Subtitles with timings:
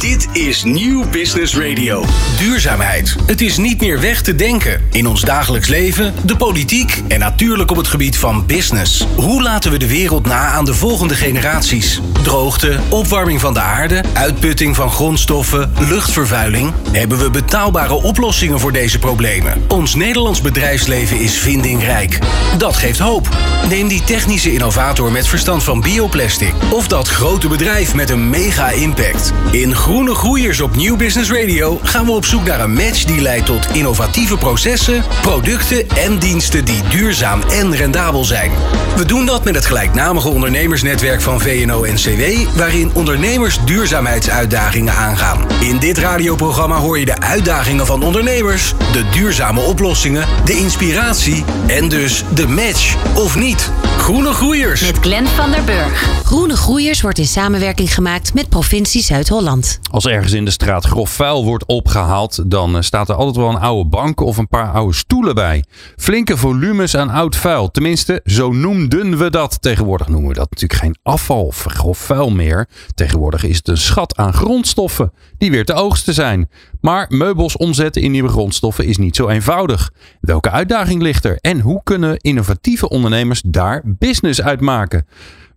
[0.00, 2.04] Dit is Nieuw Business Radio.
[2.38, 3.16] Duurzaamheid.
[3.26, 4.80] Het is niet meer weg te denken.
[4.90, 9.06] In ons dagelijks leven, de politiek en natuurlijk op het gebied van business.
[9.16, 12.00] Hoe laten we de wereld na aan de volgende generaties?
[12.22, 16.72] Droogte, opwarming van de aarde, uitputting van grondstoffen, luchtvervuiling.
[16.92, 19.64] Hebben we betaalbare oplossingen voor deze problemen?
[19.68, 22.18] Ons Nederlands bedrijfsleven is vindingrijk.
[22.58, 23.28] Dat geeft hoop.
[23.68, 26.54] Neem die technische innovator met verstand van bioplastic.
[26.70, 29.32] Of dat grote bedrijf met een mega impact.
[29.50, 33.20] In Groene Groeiers op Nieuw Business Radio gaan we op zoek naar een match die
[33.20, 38.50] leidt tot innovatieve processen, producten en diensten die duurzaam en rendabel zijn.
[38.96, 42.22] We doen dat met het gelijknamige ondernemersnetwerk van VNO-NCW,
[42.56, 45.46] waarin ondernemers duurzaamheidsuitdagingen aangaan.
[45.60, 51.88] In dit radioprogramma hoor je de uitdagingen van ondernemers, de duurzame oplossingen, de inspiratie en
[51.88, 53.70] dus de match of niet.
[53.98, 54.80] Groene Groeiers.
[54.80, 56.22] Met Glenn van der Burg.
[56.24, 59.78] Groene Groeiers wordt in samenwerking gemaakt met provincie Zuid-Holland.
[59.90, 63.48] Als ergens in de straat grof vuil wordt opgehaald, dan eh, staat er altijd wel
[63.48, 65.64] een oude bank of een paar oude stoelen bij.
[65.96, 67.70] Flinke volumes aan oud vuil.
[67.70, 69.62] Tenminste, zo noemden we dat.
[69.62, 72.68] Tegenwoordig noemen we dat natuurlijk geen afval of grof vuil meer.
[72.94, 76.48] Tegenwoordig is het een schat aan grondstoffen die weer te oogsten zijn.
[76.80, 79.90] Maar meubels omzetten in nieuwe grondstoffen is niet zo eenvoudig.
[80.20, 85.06] Welke uitdaging ligt er en hoe kunnen innovatieve ondernemers daar business uit maken?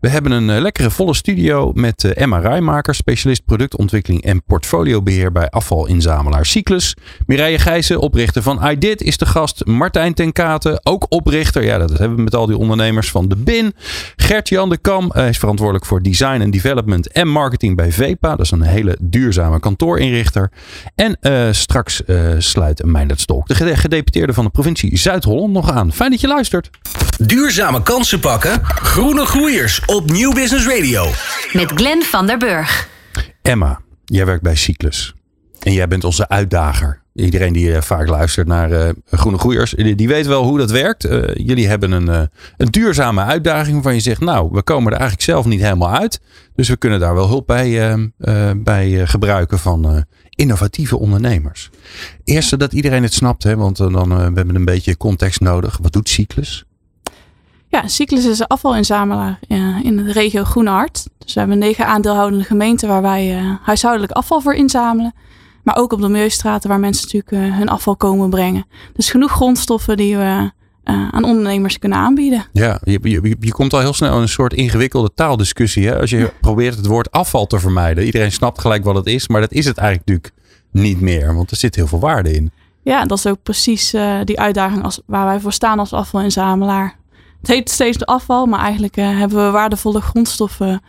[0.02, 5.31] We hebben een eh, lekkere volle studio met eh, Emma Rijmaker, specialist productontwikkeling en portfoliobeheer
[5.31, 6.95] bij afvalinzamelaar Cyclus.
[7.25, 9.66] Mireille Gijzen, oprichter van iDid, is de gast.
[9.66, 11.63] Martijn ten Katen, ook oprichter.
[11.63, 13.73] Ja, dat hebben we met al die ondernemers van de BIN.
[14.16, 18.30] Gert-Jan de Kam uh, is verantwoordelijk voor design en development en marketing bij VEPA.
[18.36, 20.52] Dat is een hele duurzame kantoorinrichter.
[20.95, 21.17] En
[21.55, 25.93] straks uh, sluit Meindert Stolk, de gedeputeerde van de provincie Zuid-Holland, nog aan.
[25.93, 26.69] Fijn dat je luistert.
[27.17, 28.61] Duurzame kansen pakken.
[28.63, 31.06] Groene groeiers op Nieuw Business Radio.
[31.53, 32.89] Met Glenn van der Burg.
[33.42, 35.14] Emma, jij werkt bij Cyclus.
[35.59, 37.02] En jij bent onze uitdager.
[37.16, 40.72] Iedereen die uh, vaak luistert naar uh, Groene Groeiers, die, die, weet wel hoe dat
[40.72, 41.06] werkt.
[41.06, 42.08] Uh, jullie hebben een,
[42.58, 46.21] een duurzame uitdaging waarvan je zegt, nou, we komen er eigenlijk zelf niet helemaal uit.
[46.55, 47.95] Dus we kunnen daar wel hulp bij,
[48.58, 51.70] bij gebruiken van innovatieve ondernemers.
[52.23, 55.77] Eerst zodat iedereen het snapt, hè, want dan we hebben een beetje context nodig.
[55.82, 56.65] Wat doet Cyclus?
[57.71, 59.39] Ja, Cyclus is een afvalinzamelaar
[59.83, 61.08] in de regio Groene Hart.
[61.17, 65.14] Dus we hebben negen aandeelhoudende gemeenten waar wij uh, huishoudelijk afval voor inzamelen.
[65.64, 68.65] Maar ook op de milieustraten waar mensen natuurlijk uh, hun afval komen brengen.
[68.93, 70.52] Dus genoeg grondstoffen die we
[70.83, 72.45] uh, aan ondernemers kunnen aanbieden.
[72.52, 75.88] Ja, je, je, je, komt al heel snel in een soort ingewikkelde taaldiscussie.
[75.88, 75.99] Hè?
[75.99, 76.30] Als je ja.
[76.42, 78.05] probeert het woord afval te vermijden.
[78.05, 81.36] Iedereen snapt gelijk wat het is, maar dat is het eigenlijk natuurlijk niet meer.
[81.36, 82.52] Want er zit heel veel waarde in.
[82.83, 86.99] Ja, dat is ook precies die uitdaging als, waar wij voor staan als afvalinzamelaar.
[87.41, 90.81] Het heet steeds afval, maar eigenlijk uh, hebben we waardevolle grondstoffen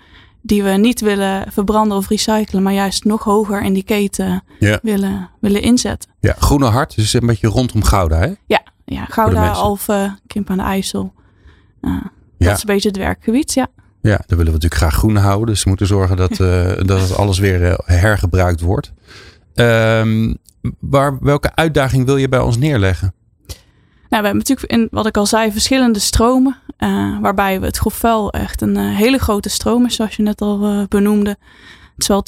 [0.42, 4.78] die we niet willen verbranden of recyclen, maar juist nog hoger in die keten ja.
[4.82, 6.10] willen, willen inzetten.
[6.20, 8.32] Ja, Groene Hart, dus een beetje rondom Gouda, hè?
[8.46, 11.12] Ja, ja Gouda, Alphen, Kimp aan de IJssel.
[11.80, 11.92] Uh,
[12.38, 12.46] ja.
[12.46, 13.66] Dat is een beetje het werkgebied, ja.
[14.00, 15.46] Ja, daar willen we natuurlijk graag groen houden.
[15.46, 18.92] Dus we moeten zorgen dat, uh, dat het alles weer hergebruikt wordt.
[19.54, 20.36] Um,
[20.80, 23.14] waar, welke uitdaging wil je bij ons neerleggen?
[24.12, 26.56] Nou, we hebben natuurlijk in wat ik al zei verschillende stromen.
[26.78, 30.40] Uh, waarbij we het grofvuil echt een uh, hele grote stroom is, zoals je net
[30.40, 31.36] al uh, benoemde.
[31.94, 32.24] Het is wel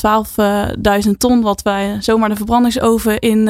[1.07, 3.49] 12.000 ton wat wij zomaar de verbrandingsoven in.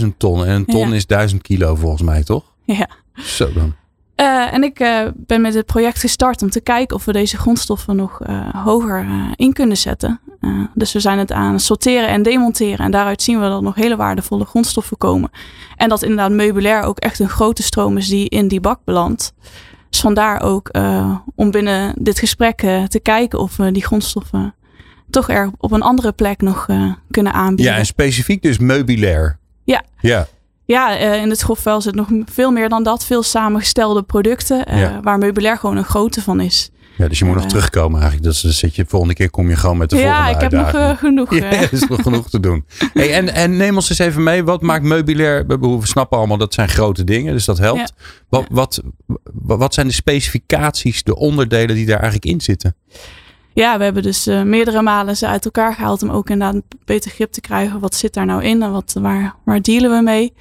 [0.00, 0.44] 12.000 ton.
[0.44, 0.94] En een ton ja.
[0.94, 2.44] is 1000 kilo volgens mij, toch?
[2.64, 2.88] Ja.
[3.14, 3.74] Zo dan.
[4.16, 7.36] Uh, en ik uh, ben met het project gestart om te kijken of we deze
[7.36, 9.06] grondstoffen nog uh, hoger
[9.36, 10.20] in kunnen zetten.
[10.74, 12.84] dus we zijn het aan het sorteren en demonteren.
[12.84, 15.30] En daaruit zien we dat nog hele waardevolle grondstoffen komen.
[15.76, 19.34] En dat inderdaad meubilair ook echt een grote stroom is die in die bak belandt.
[19.90, 20.70] Dus vandaar ook
[21.34, 22.58] om binnen dit gesprek
[22.88, 24.54] te kijken of we die grondstoffen
[25.10, 26.66] toch er op een andere plek nog
[27.10, 27.74] kunnen aanbieden.
[27.74, 29.38] Ja, en specifiek dus meubilair.
[29.64, 29.84] Ja.
[30.00, 30.26] Ja.
[30.64, 33.04] Ja, uh, in het grofvuil zit nog veel meer dan dat.
[33.04, 35.00] Veel samengestelde producten ja.
[35.02, 36.70] waar meubilair gewoon een grootte van is.
[36.96, 38.30] Ja, dus je moet nog terugkomen eigenlijk.
[38.30, 40.40] Dus dan zit je, volgende keer kom je gewoon met de ja, volgende Ja, ik
[40.40, 41.34] heb nog genoeg.
[41.34, 42.64] Ja, er is nog genoeg te doen.
[42.92, 44.44] Hey, en, en neem ons eens even mee.
[44.44, 45.46] Wat maakt meubilair?
[45.46, 47.32] We snappen allemaal dat zijn grote dingen.
[47.32, 47.92] Dus dat helpt.
[47.96, 48.04] Ja.
[48.28, 48.82] Wat, wat,
[49.32, 52.76] wat zijn de specificaties, de onderdelen die daar eigenlijk in zitten?
[53.54, 56.64] Ja, we hebben dus uh, meerdere malen ze uit elkaar gehaald om ook inderdaad een
[56.84, 57.80] beter grip te krijgen.
[57.80, 60.32] Wat zit daar nou in en wat, waar, waar dealen we mee?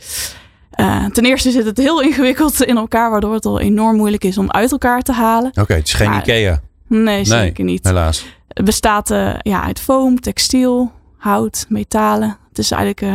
[0.75, 4.37] Uh, ten eerste zit het heel ingewikkeld in elkaar, waardoor het al enorm moeilijk is
[4.37, 5.49] om uit elkaar te halen.
[5.49, 6.61] Oké, okay, het is geen maar, Ikea.
[6.87, 7.87] Nee, zeker nee, niet.
[7.87, 8.25] Helaas.
[8.47, 12.37] Het bestaat uh, ja, uit foam, textiel, hout, metalen.
[12.49, 13.13] Het is eigenlijk,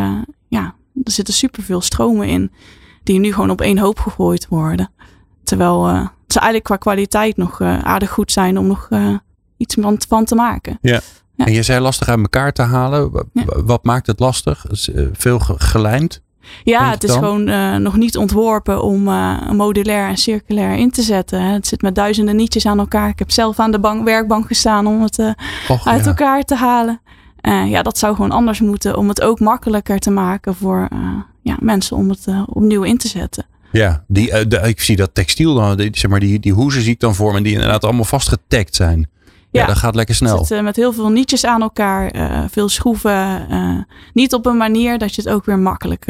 [0.48, 2.52] ja, er zitten superveel stromen in
[3.02, 4.90] die nu gewoon op één hoop gegooid worden.
[5.44, 5.84] Terwijl
[6.26, 8.88] ze eigenlijk qua kwaliteit nog aardig goed zijn om nog
[9.56, 9.76] iets
[10.08, 10.78] van te maken.
[10.80, 11.00] Ja.
[11.34, 11.44] Ja.
[11.44, 13.10] En je zei lastig uit elkaar te halen.
[13.32, 13.44] Ja.
[13.64, 14.66] Wat maakt het lastig?
[14.66, 16.22] Eh, Veel ge- gelijmd?
[16.64, 17.18] Ja, het is dan?
[17.18, 21.42] gewoon eh, nog niet ontworpen om eh, modulair en circulair in te zetten.
[21.42, 21.52] hè.
[21.52, 23.08] Het zit met duizenden nietjes aan elkaar.
[23.08, 25.18] Ik heb zelf aan de bank, werkbank gestaan om het
[25.68, 26.06] Och, uit ja.
[26.06, 27.00] elkaar te halen.
[27.68, 30.88] Ja, dat zou gewoon anders moeten om het ook makkelijker te maken voor
[31.42, 33.46] ja, mensen om het opnieuw in te zetten.
[33.72, 36.92] Ja, die, de- ik zie dat textiel dan, die, zeg maar, die, die hoezen zie
[36.92, 39.08] ik dan voor me, die inderdaad allemaal vastgetagd zijn.
[39.60, 40.36] Ja, dat gaat lekker snel.
[40.38, 43.46] Het zit eh, met heel veel nietjes aan elkaar, eh, veel schroeven.
[43.50, 43.78] eh,
[44.12, 46.04] niet op een manier dat je het ook weer makkelijk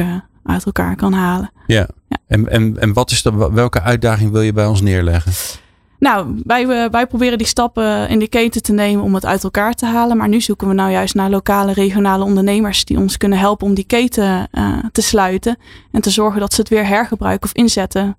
[0.45, 1.51] uit elkaar kan halen.
[1.67, 1.87] Ja.
[2.09, 2.17] Ja.
[2.27, 5.31] En, en, en wat is de, welke uitdaging wil je bij ons neerleggen?
[5.99, 9.73] Nou, wij, wij proberen die stappen in de keten te nemen om het uit elkaar
[9.73, 10.17] te halen.
[10.17, 13.73] Maar nu zoeken we nou juist naar lokale, regionale ondernemers die ons kunnen helpen om
[13.73, 14.49] die keten
[14.91, 15.57] te sluiten.
[15.91, 18.17] En te zorgen dat ze het weer hergebruiken of inzetten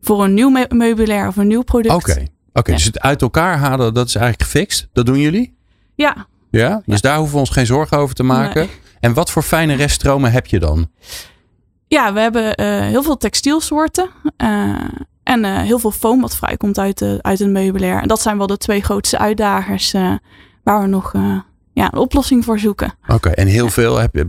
[0.00, 1.94] voor een nieuw me- meubilair of een nieuw product.
[1.94, 2.70] Oké, oké.
[2.70, 2.76] Ja.
[2.76, 4.88] dus het uit elkaar halen, dat is eigenlijk gefixt.
[4.92, 5.56] Dat doen jullie?
[5.94, 6.82] Ja, Ja?
[6.86, 8.66] Dus daar hoeven we ons geen zorgen over te maken.
[8.66, 8.80] Nee.
[9.00, 10.90] En wat voor fijne reststromen heb je dan?
[11.88, 14.10] ja we hebben eh, heel veel textielsoorten.
[14.36, 14.74] eh,
[15.22, 18.02] en eh, heel veel foam wat vrijkomt uit, de, uit een meubilair.
[18.02, 19.92] En dat zijn wel de twee grootste uitdagers
[20.62, 21.12] waar we nog
[21.72, 22.94] ja, een oplossing voor zoeken.
[23.06, 24.28] Oké, en heel veel heb je.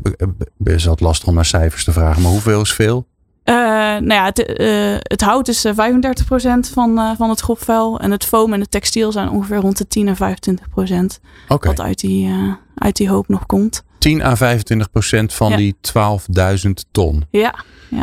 [0.63, 3.07] Is dat lastig om naar cijfers te vragen, maar hoeveel is veel?
[3.45, 7.99] Eh, nou ja, het, eh, het hout is eh, 35% van, eh, van het grofvuil.
[7.99, 11.81] En het foam en het textiel zijn ongeveer rond de 10 en 25% Oké, wat
[11.81, 12.33] uit die,
[12.75, 13.83] uit die hoop nog komt.
[13.97, 15.57] 10 à 25 procent van Ja.
[15.57, 17.25] die 12.000 ton.
[17.29, 17.55] Ja,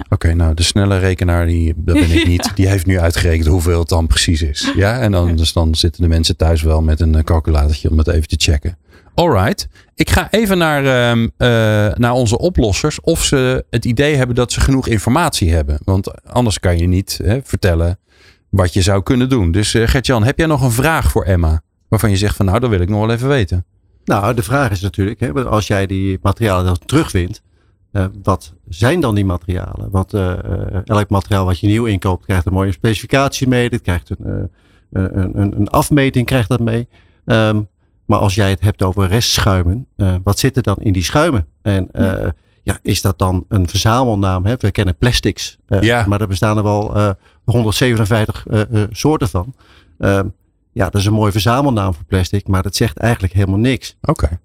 [0.09, 2.50] Oké, nou de snelle rekenaar, die, dat ben ik niet.
[2.56, 4.73] Die heeft nu uitgerekend hoeveel het dan precies is.
[4.77, 8.09] Ja, en dan, dus dan zitten de mensen thuis wel met een calculatortje om het
[8.09, 8.77] even te checken.
[9.14, 11.49] Alright, ik ga even naar, ehm, eh,
[11.94, 15.79] naar onze oplossers of ze het idee hebben dat ze genoeg informatie hebben.
[15.85, 17.99] Want anders kan je niet hè, vertellen
[18.49, 19.50] wat je zou kunnen doen.
[19.50, 21.62] Dus eh Gert-Jan, heb jij nog een vraag voor Emma?
[21.88, 23.64] Waarvan je zegt van nou, dat wil ik nog wel even weten.
[24.05, 27.43] Nou, de vraag is natuurlijk, hè, als jij die materialen dan terugwint,
[27.93, 29.91] eh, wat zijn dan die materialen?
[29.91, 30.15] Want
[30.85, 33.70] elk materiaal wat je nieuw inkoopt, krijgt een mooie specificatie mee.
[33.70, 34.50] Dit krijgt een,
[34.93, 36.88] een, een, afmeting, krijgt dat mee.
[37.25, 37.61] Ehm,
[38.12, 41.47] maar als jij het hebt over restschuimen, eh, wat zit er dan in die schuimen?
[41.62, 42.29] En eh,
[42.62, 44.47] ja, is dat dan een verzamelnaam?
[44.47, 44.55] Hè?
[44.59, 46.05] We kennen plastics, eh, Ja.
[46.09, 47.11] maar er bestaan er wel eh,
[47.44, 49.55] 157 eh, eh, soorten van.
[49.99, 50.29] Ehm,
[50.73, 53.97] ja, dat is een mooie verzamelnaam voor plastic, maar dat zegt eigenlijk helemaal niks.
[54.03, 54.41] Oké,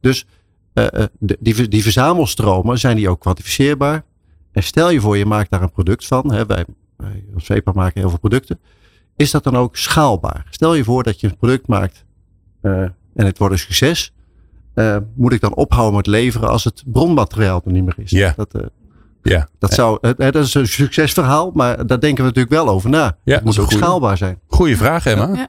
[0.00, 0.26] dus
[0.72, 1.10] de,
[1.40, 4.04] die, die verzamelstromen, zijn die ook kwantificeerbaar?
[4.52, 6.32] En stel je voor, je maakt daar een product van.
[6.32, 6.64] Hè, wij,
[6.96, 8.58] wij als VEPA maken heel veel producten.
[9.16, 10.46] Is dat dan ook schaalbaar?
[10.50, 12.04] Stel je voor dat je een product maakt
[12.62, 14.12] uh, en het wordt een succes.
[14.74, 18.10] Uh, moet ik dan ophouden met leveren als het bronmateriaal er niet meer is?
[18.10, 18.32] Ja.
[18.36, 18.62] Dat, uh,
[19.22, 19.48] ja.
[19.58, 23.16] dat, zou, uh, dat is een succesverhaal, maar daar denken we natuurlijk wel over na.
[23.24, 23.82] Ja, het moet ook goeie.
[23.82, 24.40] schaalbaar zijn.
[24.46, 25.30] Goeie vraag Emma.
[25.34, 25.48] Ja.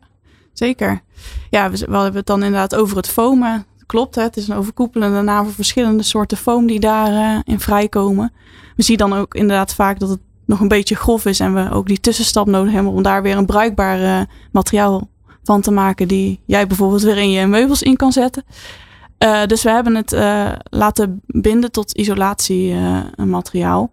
[0.54, 1.02] zeker.
[1.50, 3.66] Ja, we, we hebben het dan inderdaad over het foamen.
[3.86, 4.22] Klopt, hè?
[4.22, 8.34] het is een overkoepelende naam voor verschillende soorten foam die daarin in vrijkomen.
[8.76, 11.72] We zien dan ook inderdaad vaak dat het nog een beetje grof is en we
[11.72, 14.22] ook die tussenstap nodig hebben om daar weer een bruikbaar uh,
[14.52, 15.10] materiaal
[15.48, 18.44] van te maken die jij bijvoorbeeld weer in je meubels in kan zetten.
[19.24, 23.92] Uh, dus we hebben het uh, laten binden tot isolatiemateriaal.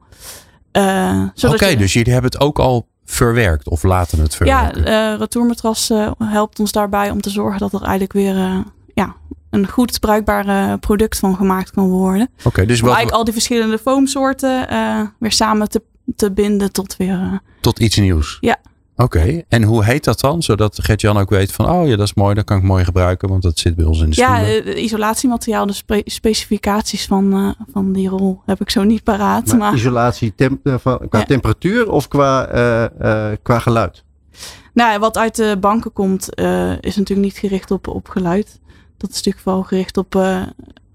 [0.73, 4.85] Uh, Oké, okay, dus jullie hebben het ook al verwerkt of laten het verwerken?
[4.85, 8.65] Ja, Retourmatras helpt ons daarbij om te zorgen dat er eigenlijk weer
[8.95, 9.17] ja,
[9.51, 12.29] een goed bruikbaar product van gemaakt kan worden.
[12.39, 12.89] Oké, okay, dus wat...
[12.89, 14.67] eigenlijk al die verschillende foamsoorten
[15.19, 15.83] weer samen te,
[16.17, 17.41] te binden tot weer...
[17.61, 18.37] tot iets nieuws?
[18.41, 18.57] Ja.
[18.97, 19.45] Oké, okay.
[19.49, 20.43] en hoe heet dat dan?
[20.43, 23.29] Zodat Gert-Jan ook weet van, oh ja, dat is mooi, dat kan ik mooi gebruiken,
[23.29, 24.83] want dat zit bij ons in de Ja, stoelen.
[24.83, 29.47] isolatiemateriaal, de spe specificaties van, uh, van die rol heb ik zo niet paraat.
[29.47, 29.75] Maar, maar...
[29.75, 31.25] isolatie temp van, qua ja.
[31.25, 32.55] temperatuur of qua,
[33.01, 34.05] uh, qua geluid?
[34.73, 38.61] Nou, wat uit de banken komt, uh, is natuurlijk niet gericht op, op geluid.
[38.97, 40.43] Dat is natuurlijk vooral gericht op, uh,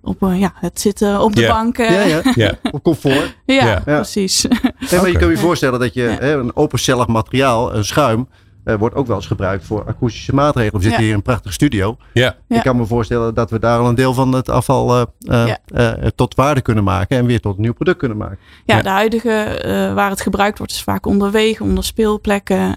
[0.02, 1.54] op uh, ja, het zitten op de Ja.
[1.54, 1.78] bank.
[1.78, 2.22] Ja, ja.
[2.36, 2.54] Ja.
[2.72, 3.38] Op comfort.
[3.46, 3.80] Ja, Ja.
[3.84, 4.44] precies.
[4.44, 4.60] Nee,
[4.92, 5.08] maar Oké.
[5.08, 6.10] je kan je voorstellen dat je Ja.
[6.20, 8.28] hè, een opencellig materiaal, een schuim,
[8.64, 10.76] eh, wordt ook wel eens gebruikt voor akoestische maatregelen.
[10.76, 11.00] We zitten Ja.
[11.00, 11.98] hier in een prachtige studio.
[12.14, 12.56] Ja, Ja.
[12.58, 15.02] Ik kan me voorstellen dat we daar al een deel van het afval eh,
[15.42, 15.58] eh, Ja.
[15.96, 18.38] eh, tot waarde kunnen maken en weer tot een nieuw product kunnen maken.
[18.66, 18.82] Ja, Ja.
[18.82, 22.76] de huidige eh, waar het gebruikt wordt is vaak onder wegen, onder speelplekken.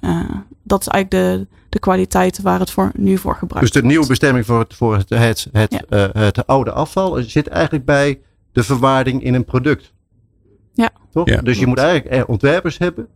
[0.72, 1.10] Eh, dat is eigenlijk
[1.50, 3.88] de, de kwaliteit waar het voor, nu voor gebruikt Dus de wordt.
[3.94, 6.12] nieuwe bestemming voor het, voor het, het, het, Ja.
[6.12, 8.20] eh, het oude afval zit eigenlijk bij
[8.52, 9.92] de verwaarding in een product.
[10.74, 10.90] Ja.
[11.10, 11.28] Toch?
[11.28, 11.40] Ja.
[11.40, 13.06] Dus je moet eigenlijk er ontwerpers hebben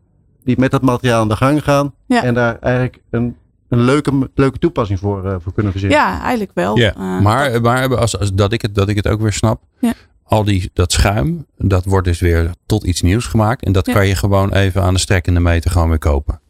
[0.45, 2.23] die met dat materiaal aan de gang gaan Ja.
[2.23, 3.37] en daar eigenlijk een,
[3.69, 5.99] een leuke, leuke toepassing voor, eh, voor kunnen verzinnen.
[5.99, 6.77] Ja, eigenlijk wel.
[6.79, 6.95] ja.
[6.95, 9.63] Eh, maar, maar als, als, dat, ik het, dat ik het ook weer snap.
[9.81, 9.93] Ja.
[10.25, 13.65] Al die, dat schuim, dat wordt dus weer tot iets nieuws gemaakt.
[13.65, 16.41] En dat kan je gewoon even aan de strekkende meter gewoon weer kopen.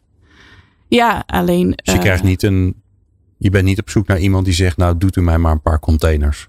[0.87, 1.67] Ja, alleen.
[1.69, 2.75] Dus je eh, krijgt niet een
[3.37, 5.61] Je bent niet op zoek naar iemand die zegt, nou doet u mij maar een
[5.61, 6.47] paar containers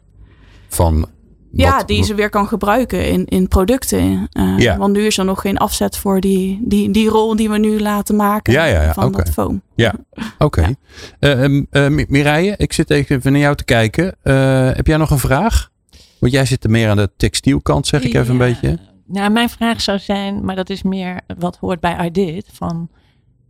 [0.68, 1.06] van
[1.52, 4.28] Ja, wat- die ze weer kan gebruiken in, in producten.
[4.32, 4.76] Eh, Ja.
[4.76, 7.80] Want nu is er nog geen afzet voor die, die, die rol die we nu
[7.80, 9.62] laten maken Ja, ja, ja, van dat foam.
[9.74, 9.94] Ja,
[10.38, 10.60] oké.
[10.60, 10.74] Ja.
[11.18, 14.16] Eh, ehm, eh, Mi- Mireille, ik zit even naar jou te kijken.
[14.22, 15.70] Eh, heb jij nog een vraag?
[16.18, 18.78] Want jij zit er meer aan de textielkant, zeg ik even een beetje.
[19.06, 22.46] Nou, mijn vraag zou zijn, maar dat is meer wat hoort bij IDIT.
[22.52, 22.88] Van,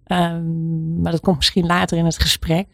[0.08, 2.66] ehm, maar dat komt misschien later in het gesprek.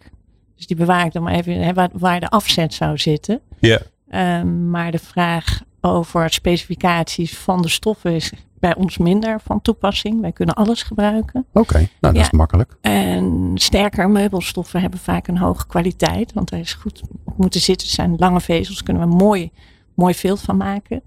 [0.56, 3.40] Dus die bewaar ik dan maar even, waar, waar de afzet zou zitten.
[3.58, 3.78] Ja.
[4.08, 10.20] Ehm, maar de vraag over specificaties van de stoffen is bij ons minder van toepassing.
[10.20, 11.46] Wij kunnen alles gebruiken.
[11.52, 12.20] Oké, nou dat Ja.
[12.20, 12.76] is makkelijk.
[12.80, 16.32] En sterker meubelstoffen hebben vaak een hoge kwaliteit.
[16.32, 17.86] Want daar is goed op moeten zitten.
[17.86, 19.50] Het zijn lange vezels, kunnen we mooi,
[19.94, 21.02] mooi vilt van maken.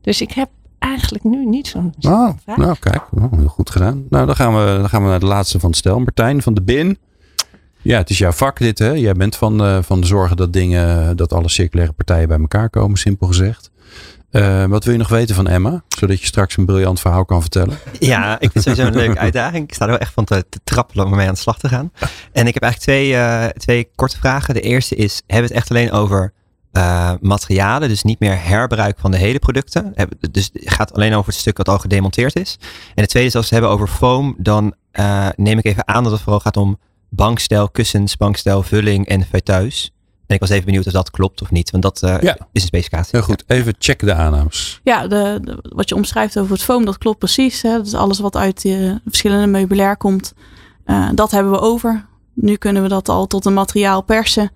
[0.00, 2.56] Dus ik heb eigenlijk nu niet zo'n Oh, vraag.
[2.56, 4.04] nou kijk, oh, heel goed gedaan.
[4.10, 5.98] Nou, dan gaan, we, dan gaan we naar de laatste van het stel.
[5.98, 6.98] Martijn van de Bin.
[7.82, 8.90] Ja, het is jouw vak dit hè.
[8.90, 12.70] Jij bent van, eh, van de zorgen dat dingen, dat alle circulaire partijen bij elkaar
[12.70, 13.70] komen, simpel gezegd.
[14.30, 15.82] Eh, wat wil je nog weten van Emma?
[15.98, 17.78] Zodat je straks een briljant verhaal kan vertellen.
[17.98, 19.64] Ja, ik vind het sowieso een leuke uitdaging.
[19.64, 21.68] Ik sta er wel echt van te, te trappelen om ermee aan de slag te
[21.68, 21.92] gaan.
[22.32, 24.54] En ik heb eigenlijk twee, eh, twee korte vragen.
[24.54, 26.32] De eerste is, hebben we het echt alleen over
[26.72, 29.94] eh, materialen, dus niet meer herbruik van de hele producten.
[30.30, 32.58] Dus het gaat alleen over het stuk dat al gedemonteerd is.
[32.94, 35.88] En de tweede is, als we het hebben over foam, dan eh, neem ik even
[35.88, 39.92] aan dat het vooral gaat om bankstel, kussens, bankstel, vulling en fauteuils.
[40.26, 42.32] En ik was even benieuwd of dat klopt of niet, want dat eh, Ja.
[42.52, 43.10] is een specificatie.
[43.12, 44.80] Heel goed, even checken de aannames.
[44.84, 47.62] Ja, de, de- wat je omschrijft over het foam, dat klopt precies.
[47.62, 47.70] Hè.
[47.76, 50.32] Dat is alles wat uit de verschillende meubilair komt.
[50.84, 52.06] Eh, dat hebben we over.
[52.34, 54.50] Nu kunnen we dat al tot een materiaal persen.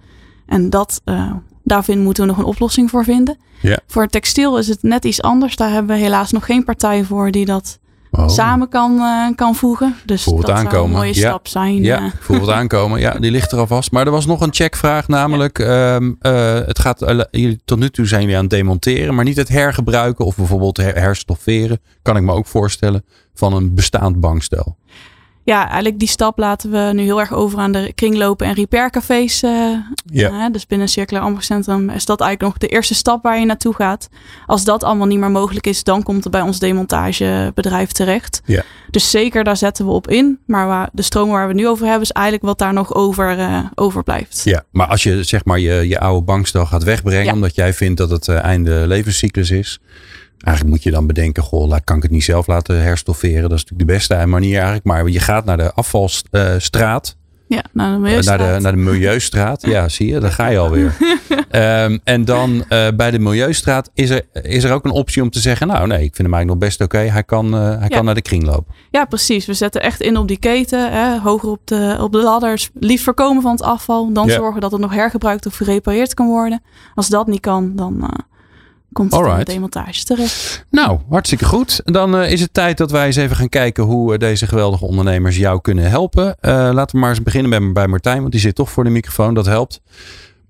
[0.47, 1.33] En dat, eh,
[1.64, 3.37] daar vind- moeten we nog een oplossing voor vinden.
[3.61, 3.78] Ja.
[3.87, 5.57] Voor textiel is het net iets anders.
[5.57, 8.28] Daar hebben we helaas nog geen partij voor die dat Oh.
[8.28, 9.97] samen kan, eh, kan voegen.
[10.07, 10.90] Dus Voel het dat zou aankomen.
[10.90, 11.28] een mooie Ja.
[11.28, 11.83] stap zijn.
[11.83, 11.97] Ja,
[12.28, 12.40] eh.
[12.40, 13.00] het aankomen.
[13.00, 13.90] Ja, die ligt er alvast.
[13.92, 18.07] Maar er was nog een checkvraag, namelijk ehm, eh, het gaat, jullie, tot nu toe
[18.07, 22.23] zijn jullie aan het demonteren, maar niet het hergebruiken of bijvoorbeeld her- herstofferen, kan ik
[22.23, 23.04] me ook voorstellen,
[23.35, 24.76] van een bestaand bankstel.
[25.45, 29.43] Ja, eigenlijk die stap laten we nu heel erg over aan de kringlopen en repaircafés.
[29.43, 29.51] eh,
[30.05, 30.51] Ja.
[30.51, 34.09] dus binnen Circulair Ambachtcentrum is dat eigenlijk nog de eerste stap waar je naartoe gaat.
[34.47, 38.43] Als dat allemaal niet meer mogelijk is, dan komt het bij ons demontagebedrijf terecht.
[38.45, 38.63] Ja.
[38.91, 40.39] Dus zeker, daar zetten we op in.
[40.47, 43.39] Maar waar, de stroom waar we nu over hebben, is eigenlijk wat daar nog over,
[43.39, 44.41] eh, overblijft.
[44.45, 47.33] Ja, maar als je zeg maar je, je oude bankstel gaat wegbrengen, Ja.
[47.33, 49.79] omdat jij vindt dat het eh, einde levenscyclus is,
[50.45, 53.43] eigenlijk moet je dan bedenken, goh, kan ik het niet zelf laten herstofferen?
[53.43, 54.85] Dat is natuurlijk de beste manier eigenlijk.
[54.85, 57.17] Maar je gaat naar de afvalstraat.
[57.49, 58.39] Ja, nou, de Eh, Milieustraat.
[58.39, 59.63] Naar de, naar de Milieustraat.
[59.67, 60.97] Ja, zie je, daar ga je alweer.
[61.51, 65.31] Ehm, en dan eh, bij de Milieustraat is er, is er ook een optie om
[65.31, 66.99] te zeggen: Nou, nee, ik vind hem eigenlijk nog best oké.
[66.99, 67.87] Hij, kan, eh, hij Ja.
[67.89, 68.67] kan naar de kringloop.
[68.91, 69.47] Ja, precies.
[69.47, 70.93] We zetten echt in op die keten.
[70.93, 72.71] Hè, hoger op de, op de ladders.
[72.75, 74.13] Liefst voorkomen van het afval.
[74.13, 74.35] Dan Ja.
[74.35, 76.63] zorgen dat het nog hergebruikt of gerepareerd kan worden.
[76.95, 78.11] Als dat niet kan, dan
[78.93, 80.67] komt het in de demontage terecht.
[80.71, 81.81] Nou, hartstikke goed.
[81.85, 84.85] Dan eh, is het tijd dat wij eens even gaan kijken hoe eh, deze geweldige
[84.85, 86.37] ondernemers jou kunnen helpen.
[86.41, 88.91] Eh, laten we maar eens beginnen bij, bij Martijn, want die zit toch voor de
[88.91, 89.35] microfoon.
[89.35, 89.81] Dat helpt.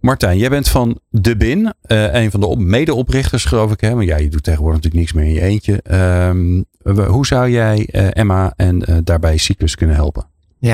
[0.01, 3.81] Martijn, jij bent van De Bin, eh, een van de op- medeoprichters, geloof ik.
[3.81, 3.95] Hè?
[3.95, 5.83] Want ja, je doet tegenwoordig natuurlijk niks meer in je eentje.
[5.83, 10.27] Ehm, we- hoe zou jij eh, Emma en eh, daarbij Cyclus kunnen helpen?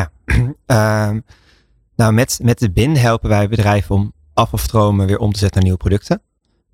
[0.67, 1.21] Ehm,
[1.97, 5.65] nou, met, met de BIN helpen wij bedrijven om afvalstromen weer om te zetten naar
[5.71, 6.23] nieuwe producten.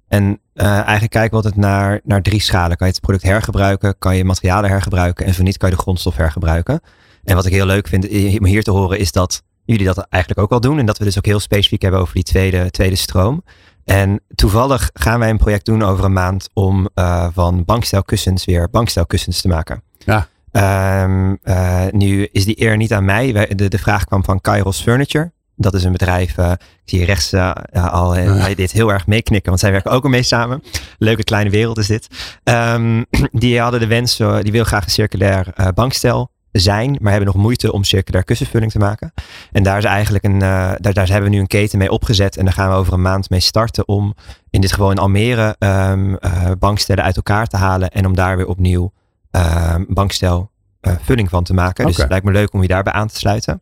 [0.09, 2.76] En eh, eigenlijk kijken we altijd naar, naar drie schalen.
[2.76, 5.80] Kan je het product hergebruiken, kan je materialen hergebruiken en zo niet kan je de
[5.82, 6.80] grondstof hergebruiken.
[7.25, 10.06] En wat ik heel leuk vind i- om hier te horen is dat jullie dat
[10.08, 10.78] eigenlijk ook al doen.
[10.78, 13.44] En dat we dus ook heel specifiek hebben over die tweede, tweede stroom.
[13.84, 18.70] En toevallig gaan wij een project doen over een maand om eh, van bankstelkussens weer
[18.70, 19.82] bankstelkussens te maken.
[19.99, 20.26] Ja.
[20.50, 23.32] Ehm, eh, nu is die eer niet aan mij.
[23.32, 25.32] Wij- De, de vraag kwam van Kairos Furniture.
[25.56, 29.49] Dat is een bedrijf, eh, ik zie rechts eh, al hij dit heel erg meeknikken,
[29.49, 30.62] want zij werken ook ermee samen.
[30.99, 32.08] Leuke kleine wereld is dit.
[32.42, 37.42] Ehm, die hadden de wens, die wil graag een circulair bankstel zijn, maar hebben nog
[37.42, 39.12] moeite om circulair kussenvulling te maken.
[39.52, 42.44] En daar is eigenlijk een, daar, daar hebben we nu een keten mee opgezet en
[42.44, 44.14] daar gaan we over een maand mee starten om
[44.50, 48.37] in dit geval in Almere ehm, eh, bankstellen uit elkaar te halen en om daar
[48.37, 48.92] weer opnieuw
[49.30, 50.52] ehm, bankstel
[51.00, 51.87] vulling van te maken.
[51.87, 53.61] Dus het lijkt me leuk om je daarbij aan te sluiten.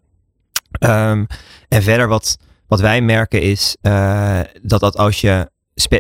[0.78, 1.24] Ehm,
[1.68, 5.50] en verder wat, wat wij merken is eh, dat, dat als je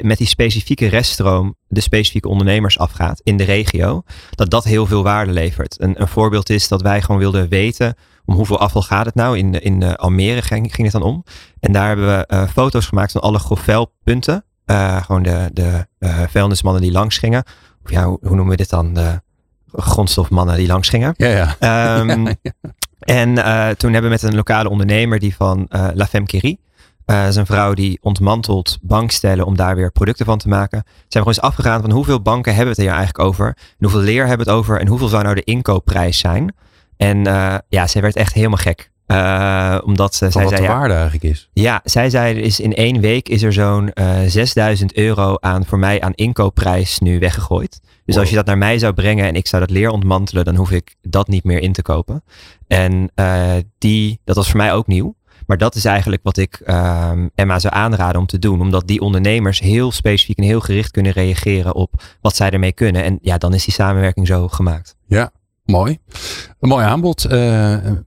[0.02, 5.02] met die specifieke reststroom de specifieke ondernemers afgaat in de regio, dat dat heel veel
[5.02, 5.80] waarde levert.
[5.80, 9.38] Een, een voorbeeld is dat wij gewoon wilden weten om hoeveel afval gaat het nou.
[9.38, 11.24] In, in eh, Almere ging, ging het dan om.
[11.60, 14.44] En daar hebben we eh, foto's gemaakt van alle grofvelpunten.
[14.64, 15.86] Eh, gewoon de, de
[16.28, 17.44] vuilnismannen die langs gingen.
[17.84, 18.94] Of ja, hoe, hoe noemen we dit dan?
[18.94, 19.20] De
[19.72, 21.14] grondstofmannen die langs gingen.
[21.16, 21.56] Ja, ja.
[21.58, 22.26] Ehm,
[23.02, 26.60] En eh, toen hebben we met een lokale ondernemer die van eh La Femme Curie,
[27.06, 30.82] Uh, is een vrouw die ontmantelt bankstellen om daar weer producten van te maken.
[30.84, 33.46] Zijn we gewoon eens afgegaan van hoeveel banken hebben we het hier eigenlijk over?
[33.46, 34.80] En hoeveel leer hebben we het over?
[34.80, 36.54] En hoeveel zou nou de inkoopprijs zijn?
[36.96, 38.90] En uh, ja, zij werd echt helemaal gek.
[39.12, 41.48] Uh, omdat zij wat zei, de ja, waarde eigenlijk is.
[41.52, 45.78] Ja, zij zei is in één week is er zo'n uh, 6000 euro aan voor
[45.78, 47.80] mij aan inkoopprijs nu weggegooid.
[48.04, 50.56] Dus als je dat naar mij zou brengen en ik zou dat leer ontmantelen, dan
[50.56, 52.24] hoef ik dat niet meer in te kopen.
[52.66, 55.14] En uh, die, dat was voor mij ook nieuw.
[55.46, 58.60] Maar dat is eigenlijk wat ik um, Emma zou aanraden om te doen.
[58.60, 63.04] Omdat die ondernemers heel specifiek en heel gericht kunnen reageren op wat zij ermee kunnen.
[63.04, 64.96] En ja, dan is die samenwerking zo gemaakt.
[65.06, 65.30] Ja,
[65.64, 65.98] mooi.
[66.60, 67.24] Een mooi aanbod,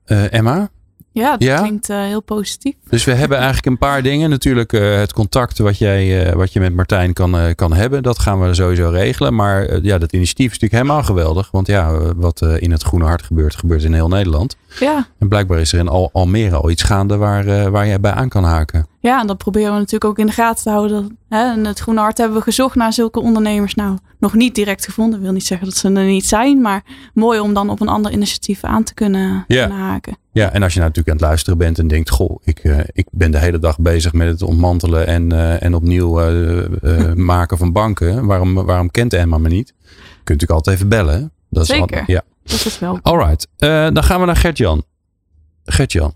[0.06, 0.70] Emma.
[1.16, 1.60] Ja, dat ja?
[1.60, 2.74] klinkt uh, heel positief.
[2.90, 4.30] Dus we hebben eigenlijk een paar dingen.
[4.30, 8.04] Natuurlijk uh, het contact wat, jij, uh, wat je met Martijn kan, kan hebben.
[8.04, 9.36] Dat gaan we sowieso regelen.
[9.36, 11.52] Maar ja, dat initiatief is natuurlijk helemaal geweldig.
[11.52, 14.58] Want ja, wat in het Groene Hart gebeurt, gebeurt in heel Nederland.
[14.80, 15.08] Ja.
[15.20, 18.30] En blijkbaar is er in Al Almere al iets gaande waar, waar jij bij aan
[18.30, 18.88] kan haken.
[19.00, 21.18] Ja, en dat proberen we natuurlijk ook in de gaten te houden.
[21.30, 21.54] Hè?
[21.54, 23.76] In het Groene Hart hebben we gezocht naar zulke ondernemers.
[23.76, 25.18] Nou, nog niet direct gevonden.
[25.18, 26.62] Ik wil niet zeggen dat ze er niet zijn.
[26.62, 29.66] Maar mooi om dan op een ander initiatief aan te kunnen, ja.
[29.66, 30.18] kunnen haken.
[30.36, 32.80] Ja, en als je nou natuurlijk aan het luisteren bent en denkt: Goh, ik, uh,
[32.92, 37.58] ik ben de hele dag bezig met het ontmantelen en, uh, en opnieuw uh, maken
[37.58, 38.26] van banken.
[38.26, 39.68] Waarom, waarom kent Emma me niet?
[39.68, 41.32] Je kunt natuurlijk altijd even bellen.
[41.50, 41.92] Dat Zeker.
[41.92, 42.22] Is al, ja.
[42.44, 43.00] Dat is wel.
[43.02, 43.48] Alright,
[43.94, 44.84] dan gaan we naar Gert-Jan.
[45.64, 46.14] Gert-Jan,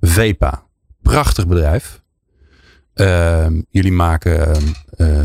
[0.00, 0.62] VEPA.
[1.02, 2.02] Prachtig bedrijf.
[2.94, 4.54] Ehm, jullie maken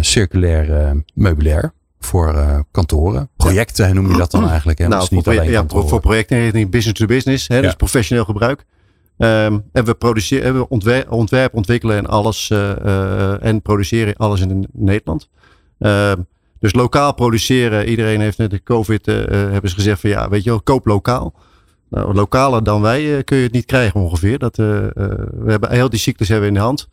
[0.02, 1.74] circulair meubilair
[2.06, 3.30] voor uh, kantoren.
[3.38, 3.94] Projecten ja.
[3.94, 4.80] noem je dat dan eigenlijk?
[4.80, 4.88] Hè?
[4.88, 5.90] Nou, dus voor, niet alleen ja, kantoren.
[5.90, 7.62] voor projecten business to business, hè, Ja.
[7.62, 8.66] dus professioneel gebruik.
[9.18, 14.42] Ehm, en we produceren, we ontwerp, ontwerp ontwikkelen en alles eh, eh, en produceren alles
[14.42, 15.30] in Nederland.
[15.80, 16.18] Ehm,
[16.60, 17.88] dus lokaal produceren.
[17.88, 20.62] Iedereen heeft net de COVID eh, eh, hebben ze gezegd van ja, weet je wel,
[20.62, 21.34] koop lokaal.
[21.90, 24.40] Nou, lokaler dan wij eh, kun je het niet krijgen ongeveer.
[24.40, 24.92] Dat, eh, eh,
[25.32, 26.88] we hebben heel die ziektes hebben in de hand.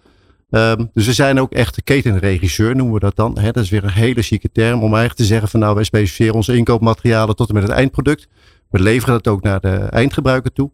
[0.53, 3.35] Ehm, dus we zijn ook echt ketenregisseur, noemen we dat dan.
[3.35, 6.35] Dat is weer een hele chique term om eigenlijk te zeggen van nou, wij specificeren
[6.35, 8.29] onze inkoopmaterialen tot en met het eindproduct.
[8.71, 10.71] We leveren het ook naar de eindgebruiker toe.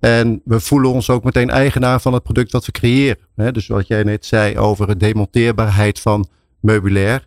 [0.00, 3.52] En we voelen ons ook meteen eigenaar van het product wat we creëren.
[3.52, 6.28] Dus wat jij net zei over de demonteerbaarheid van
[6.60, 7.26] meubilair.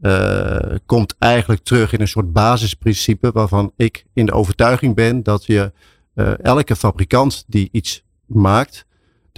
[0.00, 5.46] eh, komt eigenlijk terug in een soort basisprincipe waarvan ik in de overtuiging ben dat
[5.46, 5.72] je
[6.14, 8.86] eh, elke fabrikant die iets maakt,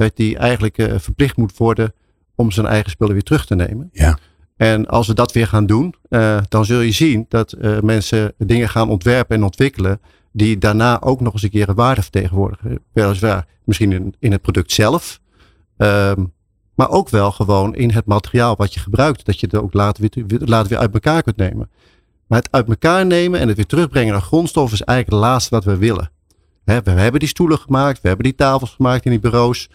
[0.01, 1.93] dat die eigenlijk eh, verplicht moet worden
[2.35, 3.89] om zijn eigen spullen weer terug te nemen.
[3.93, 4.19] Ja.
[4.57, 8.33] En als we dat weer gaan doen, eh, dan zul je zien dat eh, mensen
[8.39, 10.01] dingen gaan ontwerpen en ontwikkelen
[10.33, 12.81] die daarna ook nog eens een keer een waarde vertegenwoordigen.
[12.93, 15.21] Weliswaar misschien in, in het product zelf,
[15.77, 16.25] ehm,
[16.75, 19.25] maar ook wel gewoon in het materiaal wat je gebruikt.
[19.25, 21.71] Dat je het ook later weer, later weer uit elkaar kunt nemen.
[22.27, 25.55] Maar het uit elkaar nemen en het weer terugbrengen naar grondstof is eigenlijk het laatste
[25.55, 26.11] wat we willen.
[26.65, 29.69] We hebben die stoelen gemaakt, we hebben die tafels gemaakt in die bureaus.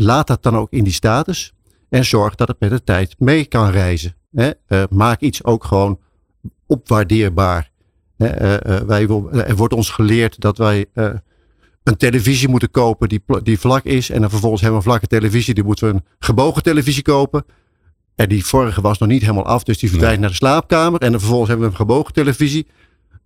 [0.00, 1.52] Laat dat dan ook in die status.
[1.88, 4.14] En zorg dat het met de tijd mee kan reizen.
[4.32, 4.50] Hè?
[4.66, 5.98] Eh, maak iets ook gewoon
[6.66, 7.70] opwaardeerbaar.
[8.16, 8.26] Hè?
[8.26, 9.08] eh, eh, wij,
[9.46, 10.86] er wordt ons geleerd dat wij
[11.82, 14.10] een televisie moeten kopen die, die vlak is.
[14.10, 15.54] En dan vervolgens hebben we een vlakke televisie.
[15.54, 17.44] Die moeten we een gebogen televisie kopen.
[18.14, 19.62] En die vorige was nog niet helemaal af.
[19.62, 20.22] Dus die verdwijnt Nee.
[20.22, 21.00] naar de slaapkamer.
[21.00, 22.66] En dan vervolgens hebben we een gebogen televisie.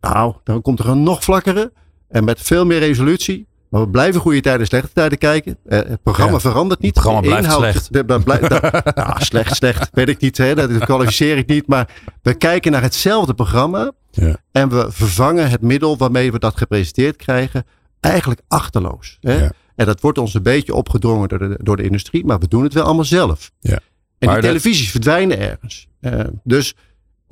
[0.01, 1.73] Nou, dan komt er een nog vlakkere.
[2.09, 3.47] En met veel meer resolutie.
[3.73, 5.57] Maar we blijven goede tijden, slechte tijden kijken.
[5.65, 6.41] Eh, het programma Ja.
[6.41, 6.95] verandert niet.
[6.95, 7.93] Het programma blijft inhoud- slecht.
[7.93, 9.89] de- nou, slecht, slecht.
[9.93, 10.37] Weet ik niet.
[10.37, 10.55] Hè?
[10.55, 11.67] Dat kwalificeer ik niet.
[11.67, 11.89] Maar
[12.23, 13.93] we kijken naar hetzelfde programma.
[14.11, 14.37] Ja.
[14.53, 17.65] En we vervangen het middel waarmee we dat gepresenteerd krijgen.
[18.01, 19.19] Eigenlijk achterloos.
[19.21, 19.35] Hè?
[19.43, 19.53] Ja.
[19.77, 22.25] En dat wordt ons een beetje opgedrongen door de, door de industrie.
[22.25, 23.51] Maar we doen het wel allemaal zelf.
[23.61, 23.79] Ja.
[24.19, 25.89] En Maar die televisies verdwijnen ergens.
[26.01, 26.75] Eh, dus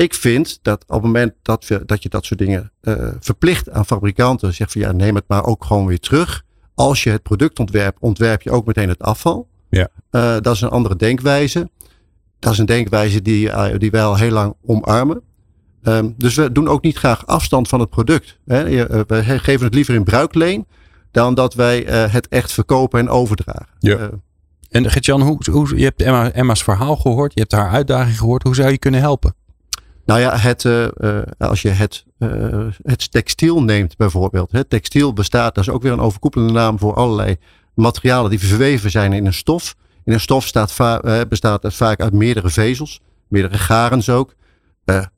[0.01, 3.71] ik vind dat op het moment dat, we, dat je dat soort dingen eh, verplicht
[3.71, 6.45] aan fabrikanten zegt van ja, neem het maar ook gewoon weer terug.
[6.75, 9.49] Als je het product ontwerpt, ontwerp je ook meteen het afval.
[9.71, 9.89] Ja.
[10.11, 11.71] Eh, dat is een andere denkwijze.
[12.39, 15.23] Dat is een denkwijze die, eh, die wij al heel lang omarmen.
[15.83, 18.39] Ehm, dus we doen ook niet graag afstand van het product.
[18.47, 18.87] Hè.
[19.07, 20.67] We geven het liever in bruikleen
[21.11, 23.69] dan dat wij het echt verkopen en overdragen.
[23.79, 24.11] Ja.
[24.71, 27.35] En Gert-Jan, hoe, hoe, je hebt Emma, Emma's verhaal gehoord.
[27.35, 28.43] Je hebt haar uitdaging gehoord.
[28.43, 29.35] Hoe zou je kunnen helpen?
[30.11, 34.53] Nou ja, het, eh, eh, als je het, eh, het textiel neemt bijvoorbeeld.
[34.53, 37.37] Hè, textiel bestaat, dat is ook weer een overkoepelende naam voor allerlei
[37.75, 39.77] materialen die verweven zijn in een stof.
[40.05, 40.77] In een stof staat
[41.29, 44.35] bestaat het vaak uit meerdere vezels, meerdere garens ook.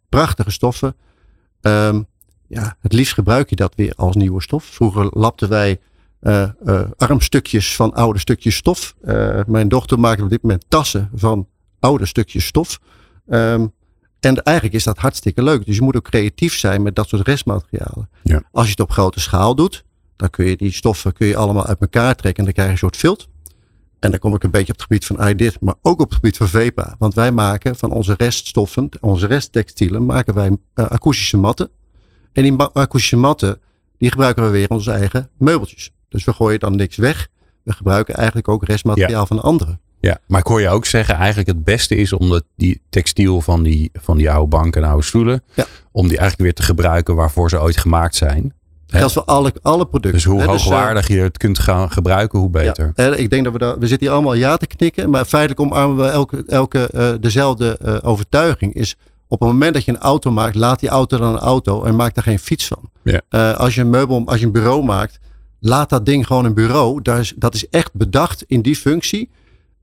[0.08, 0.96] Prachtige stoffen.
[1.60, 2.02] Ehm,
[2.48, 4.64] ja, het liefst gebruik je dat weer als nieuwe stof.
[4.64, 5.80] Vroeger lapten wij
[6.96, 8.94] armstukjes van oude stukjes stof.
[9.46, 11.48] Mijn dochter maakt op dit moment tassen van
[11.80, 12.78] oude stukjes stof.
[13.28, 13.66] Ehm,
[14.24, 15.66] en eigenlijk is dat hartstikke leuk.
[15.66, 18.08] Dus je moet ook creatief zijn met dat soort restmaterialen.
[18.22, 18.42] Ja.
[18.52, 19.84] Als je het op grote schaal doet,
[20.16, 22.72] dan kun je die stoffen kun je allemaal uit elkaar trekken en dan krijg je
[22.72, 23.28] een soort vilt.
[23.98, 26.14] En dan kom ik een beetje op het gebied van IDIT, maar ook op het
[26.14, 26.94] gebied van VEPA.
[26.98, 31.70] Want wij maken van onze reststoffen, onze resttextielen, maken wij uh, akoestische matten.
[32.32, 33.60] En die akoestische matten,
[33.98, 35.90] die gebruiken we weer in onze eigen meubeltjes.
[36.08, 37.28] Dus we gooien dan niks weg.
[37.62, 39.80] We gebruiken eigenlijk ook restmateriaal van anderen.
[40.02, 43.40] Ja, maar ik hoor je ook zeggen, eigenlijk het beste is om de, die textiel
[43.40, 45.64] van die, van die oude banken en oude stoelen, ja.
[45.92, 48.54] om die eigenlijk weer te gebruiken waarvoor ze ooit gemaakt zijn.
[48.86, 50.12] Geldt voor alle, alle producten.
[50.12, 52.92] Dus hoe He, hoogwaardig dus, je het kunt gaan gebruiken, hoe beter.
[52.94, 55.60] Ja, ik denk dat we daar, we zitten hier allemaal ja te knikken, maar feitelijk
[55.60, 58.74] omarmen we elke, elke uh, dezelfde uh, overtuiging.
[58.74, 58.96] Is
[59.28, 61.96] op het moment dat je een auto maakt, laat die auto dan een auto en
[61.96, 62.90] maak daar geen fiets van.
[63.02, 63.20] Ja.
[63.30, 65.18] Uh, als je een meubel, als je een bureau maakt,
[65.60, 67.02] laat dat ding gewoon een bureau.
[67.02, 69.30] Daar is, dat is echt bedacht in die functie.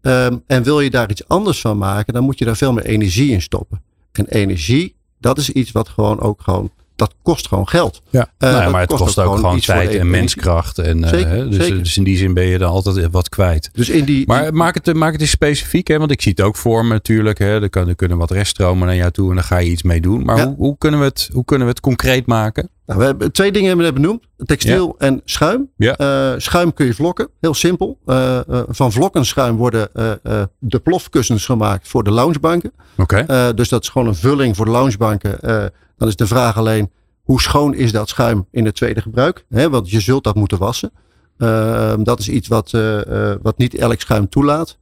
[0.01, 2.85] Um, en wil je daar iets anders van maken, dan moet je daar veel meer
[2.85, 3.81] energie in stoppen.
[4.11, 8.01] En energie, dat is iets wat gewoon ook gewoon, dat kost gewoon geld.
[8.09, 10.77] Ja, uh, nou ja maar het kost, kost ook, ook gewoon tijd en menskracht.
[10.77, 11.77] En, zeker, uh, dus, zeker.
[11.77, 13.69] dus in die zin ben je dan altijd wat kwijt.
[13.73, 15.97] Dus in die, maar maak het, maak het eens specifiek, hè?
[15.97, 17.37] want ik zie het ook voor me natuurlijk.
[17.37, 17.61] Hè?
[17.61, 20.01] Er, kan, er kunnen wat reststromen naar jou toe en dan ga je iets mee
[20.01, 20.23] doen.
[20.25, 20.45] Maar Ja.
[20.45, 22.69] hoe, hoe, kunnen we het, hoe kunnen we het concreet maken?
[22.85, 24.23] Nou, we hebben twee dingen hebben we benoemd.
[24.37, 25.69] Textiel en schuim.
[25.77, 25.95] Ja.
[25.97, 27.29] Eh, schuim kun je vlokken.
[27.39, 27.97] Heel simpel.
[28.05, 32.71] Eh, eh, van vlokkenschuim worden eh, eh, de plofkussens gemaakt voor de loungebanken.
[32.97, 33.17] Oké.
[33.17, 35.71] Eh, dus dat is gewoon een vulling voor de loungebanken.
[35.99, 36.91] Dan is de vraag alleen,
[37.23, 39.45] hoe schoon is dat schuim in het tweede gebruik?
[39.49, 40.91] Hè, want je zult dat moeten wassen.
[41.37, 44.77] Eh, dat is iets wat, eh, eh, wat niet elk schuim toelaat.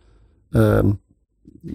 [0.51, 0.89] Ehm,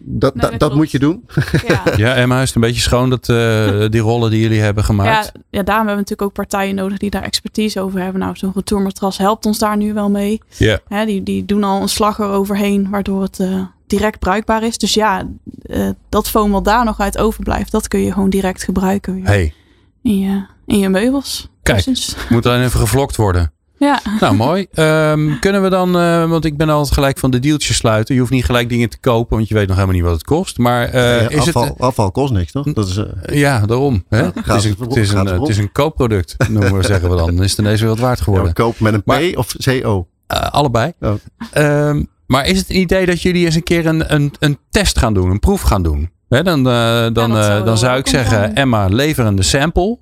[0.05, 1.25] dat, Nee, dat, dat moet je doen.
[1.67, 1.83] Ja.
[1.97, 4.89] Ja, Emma, is het een beetje schoon dat eh, die rollen die jullie hebben Ja,
[4.89, 5.33] gemaakt?
[5.51, 8.21] ja, daarom hebben we natuurlijk ook partijen nodig die daar expertise over hebben.
[8.21, 10.41] Nou, zo'n retourmatras helpt ons daar nu wel mee.
[10.57, 10.79] Ja.
[10.89, 13.61] Hè, die, die doen al een slag eroverheen, waardoor het eh,
[13.97, 14.79] direct bruikbaar is.
[14.79, 15.29] Dus ja,
[15.63, 19.25] eh, dat foam wat daar nog uit overblijft, dat kun je gewoon direct gebruiken weer
[19.25, 19.55] hey,
[20.03, 21.49] in, je, in je meubels.
[21.63, 21.87] Kijk.
[22.29, 23.53] moet dan even gevlokt worden.
[23.79, 24.67] Ja, Nou, mooi.
[24.73, 28.15] Ehm, kunnen we dan, eh, want ik ben altijd gelijk van de dealtjes sluiten.
[28.15, 30.25] Je hoeft niet gelijk dingen te kopen, want je weet nog helemaal niet wat het
[30.25, 30.59] kost.
[30.59, 31.79] Maar eh, Ja, is afval, het...
[31.79, 32.73] afval kost niks, toch?
[32.73, 34.05] Dat is, Ja, daarom.
[34.09, 34.19] Hè?
[34.21, 37.17] Ja, het, is een, het, is een, het is een koopproduct, noemen we, zeggen we
[37.17, 37.35] dan.
[37.35, 38.53] Dan is het ineens weer wat waard ja, geworden.
[38.53, 40.07] koop met een P Maar- of CO.
[40.27, 40.93] Eh, allebei.
[41.01, 41.13] Oh.
[41.53, 44.99] Ehm, maar is het een idee dat jullie eens een keer een, een, een test
[44.99, 46.11] gaan doen, een proef gaan doen?
[46.29, 48.55] Hè, dan, eh, dan, eh, zou dan zou ik zeggen.
[48.55, 49.99] Emma, lever een sample.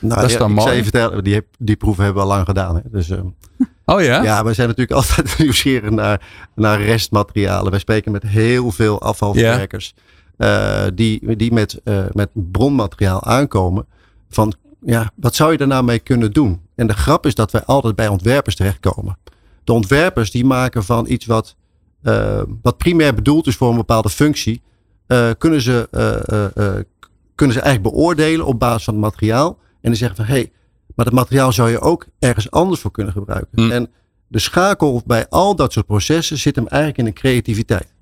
[0.00, 0.66] Nou, Dat is ja, dan ik mooi.
[0.66, 2.74] zou je vertellen, die, die proeven hebben we al lang gedaan.
[2.74, 2.80] Hè?
[2.90, 3.18] Dus, eh,
[3.84, 4.22] Oh ja?
[4.22, 6.20] ja, we zijn natuurlijk altijd nieuwsgierig naar,
[6.54, 7.70] naar restmaterialen.
[7.70, 9.94] Wij spreken met heel veel afvalverwerkers.
[10.36, 13.86] eh, die, die met, eh, met bronmateriaal aankomen.
[14.30, 16.60] Van ja, wat zou je daar nou mee kunnen doen?
[16.74, 19.18] En de grap is dat wij altijd bij ontwerpers terechtkomen.
[19.68, 21.56] De ontwerpers die maken van iets wat,
[22.02, 24.62] eh, wat primair bedoeld is voor een bepaalde functie.
[25.06, 26.80] eh, kunnen, ze, eh,
[27.34, 29.58] kunnen ze eigenlijk beoordelen op basis van het materiaal.
[29.58, 30.52] En dan zeggen van hé, hey,
[30.94, 33.62] maar dat materiaal zou je ook ergens anders voor kunnen gebruiken.
[33.62, 33.70] Hm.
[33.70, 33.90] En
[34.28, 37.94] de schakel bij al dat soort processen zit hem eigenlijk in de creativiteit.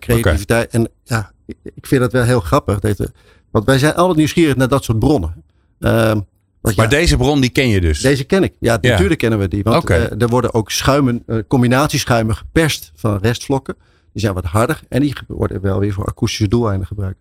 [0.00, 0.70] Creativiteit.
[0.70, 2.80] En ja, ik, vind dat wel heel grappig.
[2.80, 3.10] Dat,
[3.50, 5.44] want wij zijn altijd nieuwsgierig naar dat soort bronnen.
[5.78, 6.20] Ehm,
[6.62, 8.00] want Maar ja, deze bron die ken je dus.
[8.00, 8.52] deze ken ik.
[8.58, 8.90] Ja, Ja.
[8.90, 9.62] natuurlijk kennen we die.
[9.62, 9.94] Want Oké.
[9.94, 13.74] eh, er worden ook schuimen, eh, combinatieschuimen geperst van restvlokken.
[14.12, 17.18] Die zijn wat harder en die worden wel weer voor akoestische doeleinden gebruikt.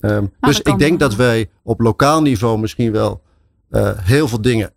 [0.00, 3.22] Ehm, dus ik denk dat wij op lokaal niveau misschien wel
[3.70, 4.72] eh, heel veel dingen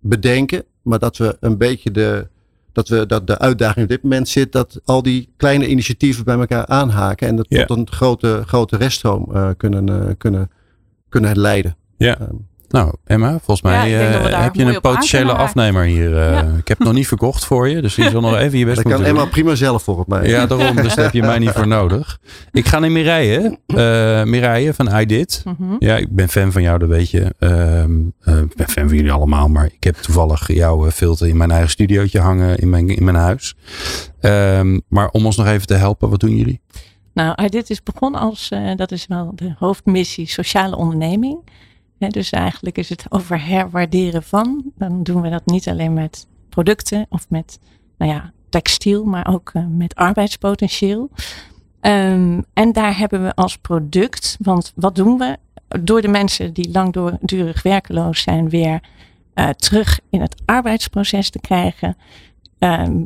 [0.00, 0.64] bedenken.
[0.82, 2.28] Maar dat we een beetje de,
[2.72, 4.52] dat we, dat de uitdaging op dit moment zit.
[4.52, 7.28] Dat al die kleine initiatieven bij elkaar aanhaken.
[7.28, 10.50] En dat tot een grote, grote reststroom eh, kunnen, eh, kunnen,
[11.08, 11.76] kunnen leiden.
[11.96, 12.18] Ja.
[12.20, 12.34] Ehm,
[12.74, 16.18] Nou, Emma, volgens mij eh, heb je een potentiële afnemer hier.
[16.18, 16.32] eh.
[16.32, 16.40] Ja.
[16.40, 18.82] Ik heb het nog niet verkocht voor je, dus je zal nog even je best
[18.82, 20.28] dat kan Emma prima zelf volgens mij.
[20.28, 20.76] Ja, daarom.
[20.76, 22.18] Dus daar heb je mij niet voor nodig.
[22.52, 23.58] Ik ga naar Mireille.
[23.66, 25.42] eh Mireille van iDid.
[25.44, 25.74] Mhm.
[25.78, 27.34] Ja, ik ben fan van jou, dat weet je.
[27.38, 31.36] Ehm, eh, ik ben fan van jullie allemaal, maar ik heb toevallig jouw filter in
[31.36, 33.54] mijn eigen studiootje hangen in mijn, in mijn huis.
[34.20, 36.60] Ehm, maar om ons nog even te helpen, wat doen jullie?
[37.12, 41.38] Nou, dit is begonnen als, eh, dat is wel de hoofdmissie, sociale onderneming.
[41.98, 44.72] Dus eigenlijk is het over herwaarderen van.
[44.76, 47.58] Dan doen we dat niet alleen met producten of met
[47.98, 51.10] nou ja, textiel, maar ook eh, met arbeidspotentieel.
[51.80, 55.36] Ehm, en daar hebben we als product, want wat doen we?
[55.80, 58.80] Door de mensen die langdurig werkeloos zijn weer
[59.34, 61.96] eh, terug in het arbeidsproces te krijgen,
[62.58, 63.02] ehm,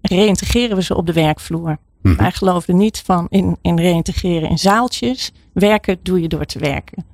[0.00, 1.78] reïntegreren we ze op de werkvloer.
[2.02, 2.16] Mhm.
[2.16, 5.32] Wij geloven niet van in, in reïntegreren in zaaltjes.
[5.52, 7.04] Werken doe je door te werken.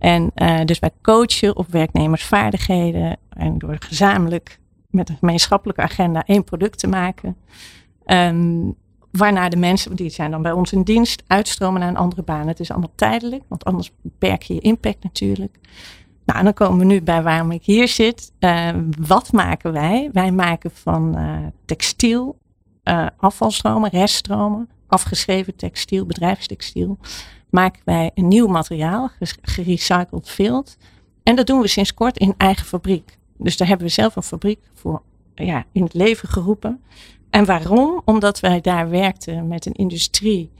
[0.00, 4.58] En eh, dus wij coachen op werknemersvaardigheden en door gezamenlijk
[4.90, 7.36] met een gemeenschappelijke agenda één product te maken.
[8.04, 8.70] Ehm,
[9.10, 12.48] waarna de mensen, die zijn dan bij ons in dienst, uitstromen naar een andere baan.
[12.48, 15.58] Het is allemaal tijdelijk, want anders beperk je je impact natuurlijk.
[16.24, 18.32] Nou, dan komen we nu bij waarom ik hier zit.
[18.38, 18.68] Eh,
[19.00, 20.10] wat maken wij?
[20.12, 22.38] Wij maken van eh, textiel
[22.84, 26.98] uh, afvalstromen, reststromen, afgeschreven textiel, bedrijfstextiel,
[27.50, 29.10] maken wij een nieuw materiaal,
[29.42, 30.76] gerecycled vilt.
[31.22, 33.18] En dat doen we sinds kort in eigen fabriek.
[33.36, 35.02] Dus daar hebben we zelf een fabriek voor
[35.34, 36.80] ja, in het leven geroepen.
[37.30, 38.02] En waarom?
[38.04, 40.50] Omdat wij daar werkten met een industrie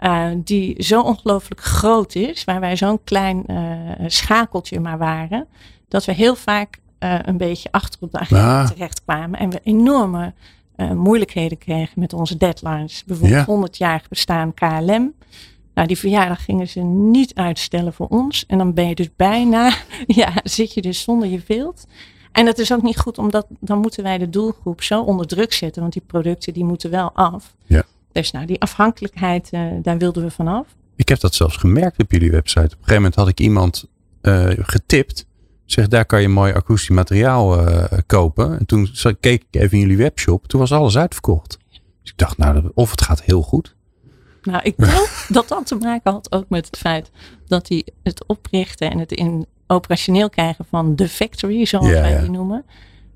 [0.00, 3.58] uh, die zo ongelooflijk groot is, waar wij zo'n klein uh,
[4.06, 5.46] schakeltje maar waren,
[5.88, 8.66] dat we heel vaak uh, een beetje achter op de agenda ja.
[8.66, 10.32] terecht kwamen en we enorme
[10.94, 13.04] moeilijkheden kregen met onze deadlines.
[13.04, 13.44] Bijvoorbeeld ja.
[13.44, 15.14] 100 jaar bestaan KLM.
[15.74, 18.46] Nou, die verjaardag gingen ze niet uitstellen voor ons.
[18.46, 19.74] En dan ben je dus bijna,
[20.06, 21.86] ja, zit je dus zonder je vilt.
[22.32, 25.52] En dat is ook niet goed, omdat dan moeten wij de doelgroep zo onder druk
[25.52, 25.82] zetten.
[25.82, 27.54] Want die producten die moeten wel af.
[27.66, 27.84] Ja.
[28.12, 30.66] Dus nou, die afhankelijkheid, uh, daar wilden we vanaf.
[30.96, 32.60] Ik heb dat zelfs gemerkt op jullie website.
[32.60, 33.84] Op een gegeven moment had ik iemand
[34.22, 35.26] uh, getipt.
[35.64, 38.58] Zeg, daar kan je mooi akoestisch materiaal uh, kopen.
[38.58, 40.46] En toen keek ik even in jullie webshop.
[40.46, 41.58] Toen was alles uitverkocht.
[41.70, 43.74] Dus ik dacht, nou, of het gaat heel goed.
[44.42, 47.10] Nou, ik denk dat dat te maken had ook met het feit
[47.46, 52.20] dat hij het oprichten en het in operationeel krijgen van de factory, zoals ja, wij
[52.20, 52.64] die noemen.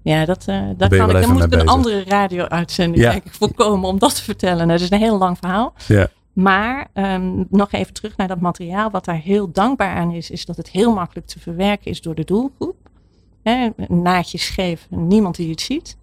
[0.03, 1.23] Ja, dat, uh, daar kan ik.
[1.23, 3.21] Dan moet ik een andere radio-uitzending ja.
[3.31, 4.69] voorkomen om dat te vertellen.
[4.69, 5.75] Dat is een heel lang verhaal.
[5.87, 6.09] Ja.
[6.33, 8.91] Maar um, nog even terug naar dat materiaal.
[8.91, 12.15] Wat daar heel dankbaar aan is, is dat het heel makkelijk te verwerken is door
[12.15, 12.77] de doelgroep.
[13.43, 15.97] Hè, naadjes scheef, niemand die het ziet.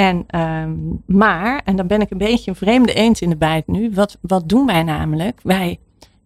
[0.00, 3.66] En, um, maar, en dan ben ik een beetje een vreemde eend in de bijt
[3.66, 3.90] nu.
[3.94, 5.40] Wat, wat doen wij namelijk?
[5.42, 5.78] Wij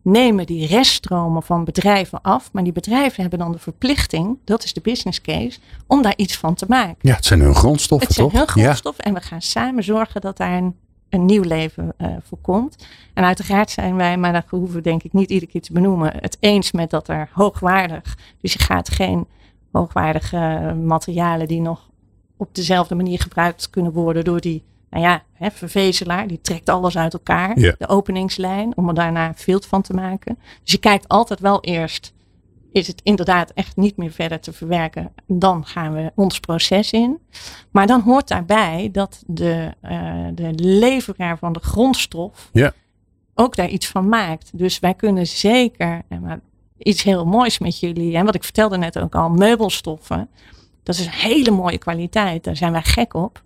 [0.02, 2.52] nemen die reststromen van bedrijven af.
[2.52, 6.36] Maar die bedrijven hebben dan de verplichting, dat is de business case, om daar iets
[6.36, 6.96] van te maken.
[7.00, 8.32] Ja, het zijn hun grondstoffen, het toch?
[8.32, 10.76] Het zijn hun grondstoffen en we gaan samen zorgen dat daar een,
[11.08, 12.86] een nieuw leven uh, voor komt.
[13.14, 16.12] En uiteraard zijn wij, maar dat hoeven we denk ik niet iedere keer te benoemen,
[16.20, 19.26] het eens met dat er hoogwaardig, dus je gaat geen
[19.72, 21.92] hoogwaardige materialen die nog
[22.36, 26.96] op dezelfde manier gebruikt kunnen worden door die nou ja, hè, vervezelaar, die trekt alles
[26.96, 27.54] uit elkaar.
[27.54, 30.38] De openingslijn, om er daarna een van te maken.
[30.62, 32.12] Dus je kijkt altijd wel eerst,
[32.72, 35.12] is het inderdaad echt niet meer verder te verwerken?
[35.26, 37.18] Dan gaan we ons proces in.
[37.70, 42.72] Maar dan hoort daarbij dat de, uh, de leveraar van de grondstof ja.
[43.34, 44.58] ook daar iets van maakt.
[44.58, 46.40] Dus wij kunnen zeker, maar
[46.78, 50.28] iets heel moois met jullie, en wat ik vertelde net ook al, meubelstoffen.
[50.84, 53.42] Dat is een hele mooie kwaliteit, daar zijn wij gek op.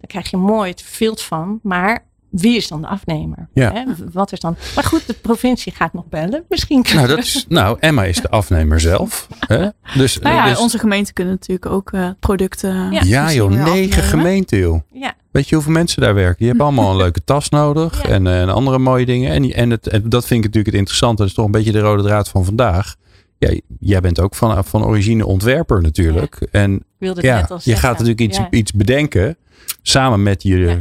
[0.00, 1.60] Daar krijg je mooi het veld van.
[1.62, 3.48] Maar wie is dan de afnemer?
[3.52, 3.72] Ja.
[3.72, 3.84] Hè?
[4.12, 4.56] Wat is dan?
[4.74, 6.44] Maar goed, de provincie gaat nog bellen.
[6.48, 6.84] Misschien.
[6.94, 9.28] Nou, dat is, nou Emma is de afnemer zelf.
[9.38, 9.68] Hè?
[9.96, 12.92] Dus, nou ja, dus, onze gemeente kunnen natuurlijk ook uh, producten.
[12.92, 14.80] Ja, ja joh, negen gemeenten joh.
[14.92, 15.14] Ja.
[15.30, 16.44] Weet je hoeveel mensen daar werken?
[16.44, 18.08] Je hebt allemaal een leuke tas nodig Ja.
[18.08, 19.32] en, uh, en andere mooie dingen.
[19.32, 21.16] En, en, het, en dat vind ik natuurlijk het interessante.
[21.16, 22.94] Dat is toch een beetje de rode draad van vandaag.
[23.38, 26.48] Ja, jij bent ook van, van origine ontwerper natuurlijk.
[26.50, 27.76] En ja, je zeggen.
[27.76, 28.50] gaat natuurlijk iets, Ja.
[28.50, 29.36] iets bedenken.
[29.82, 30.80] Samen met je Ja.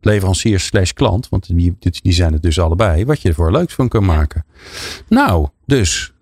[0.00, 1.28] leverancier slash klant.
[1.28, 3.04] Want die, die zijn het dus allebei.
[3.04, 4.06] Wat je ervoor leuks van kan Ja.
[4.06, 4.44] maken.
[5.08, 6.12] Nou, dus.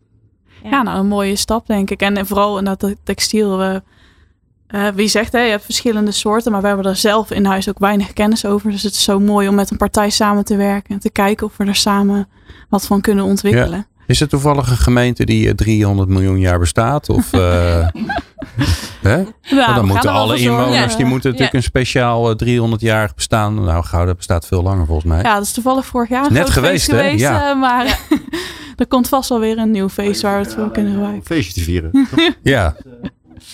[0.62, 2.00] Ja, nou een mooie stap denk ik.
[2.00, 3.58] En, vooral in dat textiel.
[3.58, 3.82] We,
[4.66, 7.68] eh, wie zegt, hè, je hebt verschillende soorten, maar we hebben er zelf in huis
[7.68, 8.70] ook weinig kennis over.
[8.70, 11.46] Dus het is zo mooi om met een partij samen te werken en te kijken
[11.46, 12.28] of we er samen
[12.68, 13.86] wat van kunnen ontwikkelen.
[14.10, 17.08] Is het toevallig een gemeente die eh, 300 miljoen jaar bestaat?
[17.08, 17.40] Of, eh,
[19.02, 19.16] hè?
[19.16, 20.96] Ja, we dan moeten alle inwoners, Ja.
[20.96, 21.58] die moeten natuurlijk Ja.
[21.58, 23.64] een speciaal 300-jarig bestaan.
[23.64, 25.22] Nou, Gouda bestaat veel langer volgens mij.
[25.22, 26.96] Ja, dat is toevallig vorig jaar Net geweest, hè?
[26.96, 27.20] geweest.
[27.20, 27.50] Ja.
[27.50, 27.98] eh, maar
[28.76, 31.26] er komt vast wel weer een nieuw feest waar we het voor kunnen Een gebruiken.
[31.26, 32.08] feestje te vieren.
[32.42, 32.76] Ja,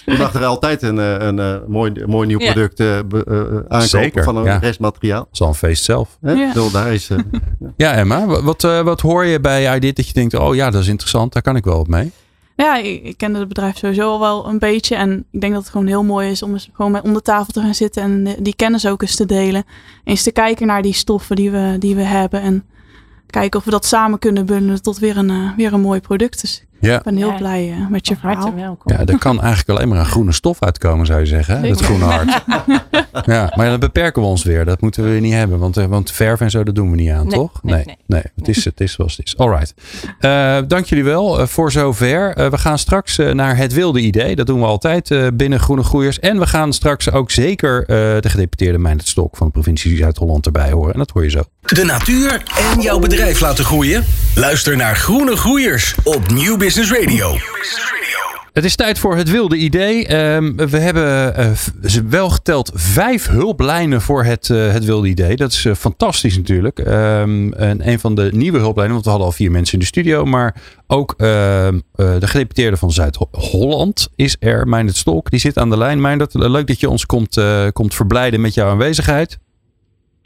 [0.05, 2.53] Je mag er altijd een, eh, een, eh, mooi, een mooi nieuw Ja.
[2.53, 4.57] product eh, be- eh, aankopen Zeker, van een ja.
[4.59, 5.19] restmateriaal.
[5.25, 6.19] dat is al een feest zelf.
[6.21, 6.33] Hè?
[6.33, 6.49] Ja.
[6.49, 7.09] Bedoel, daar is,
[7.77, 10.81] Ja, Emma, wa- wat, wat hoor je bij dit dat je denkt, oh ja, dat
[10.83, 12.13] is interessant, daar kan ik wel op mee.
[12.57, 14.95] Ja, ik, kende het bedrijf sowieso al wel een beetje.
[14.95, 17.23] En ik denk dat het gewoon heel mooi is om eens gewoon met om de
[17.23, 19.65] tafel te gaan zitten en die kennis ook eens te delen.
[20.05, 22.41] Eens te kijken naar die stoffen die we, die we hebben.
[22.41, 22.65] En
[23.27, 26.41] kijken of we dat samen kunnen bundelen tot weer een, weer een mooi product.
[26.41, 26.97] Dus Ja.
[26.97, 27.37] ik ben heel Ja.
[27.37, 28.61] blij eh, met je Van harte verhaal.
[28.61, 28.93] welkom.
[28.93, 31.61] Ja, er kan eigenlijk alleen maar een groene stof uitkomen, zou je zeggen.
[31.61, 31.69] hè?
[31.69, 32.43] Het groene hart.
[33.27, 34.65] Ja, maar dan beperken we ons weer.
[34.65, 35.59] Dat moeten we weer niet hebben.
[35.59, 37.63] Want, eh, want verf en zo, dat doen we niet aan, Nee, toch?
[37.63, 37.97] nee, nee.
[38.07, 38.23] nee.
[38.37, 39.37] Het, is, het is zoals het is.
[39.37, 39.75] Alright.
[40.21, 42.35] Eh dank jullie wel voor zover.
[42.35, 44.37] Eh, we gaan straks naar het wilde idee.
[44.37, 46.19] Dat doen we altijd eh, binnen Groene Groeiers.
[46.19, 47.87] En we gaan straks ook zeker eh,
[48.21, 50.93] de gedeputeerde Meindert Stok van de provincie Zuid-Holland erbij horen.
[50.93, 51.43] En dat hoor je zo.
[51.61, 52.43] De natuur
[52.75, 54.05] en jouw bedrijf laten groeien?
[54.35, 57.37] Luister naar Groene Groeiers op Nieuw Business Radio.
[58.53, 60.07] Het is tijd voor het wilde idee.
[60.07, 61.51] Ehm, we hebben eh,
[62.09, 65.37] wel geteld vijf hulplijnen voor het, eh, het wilde idee.
[65.37, 66.79] Dat is eh, fantastisch natuurlijk.
[66.79, 69.87] Ehm, en een van de nieuwe hulplijnen, want we hadden al vier mensen in de
[69.87, 70.25] studio.
[70.25, 70.55] Maar
[70.87, 75.31] ook ehm, eh, de gedeputeerde van Zuid-Holland is er, Meindert Stolk.
[75.31, 76.01] Die zit aan de lijn.
[76.01, 77.41] Meindert, leuk dat je ons komt,
[77.73, 79.39] komt verblijden met jouw aanwezigheid.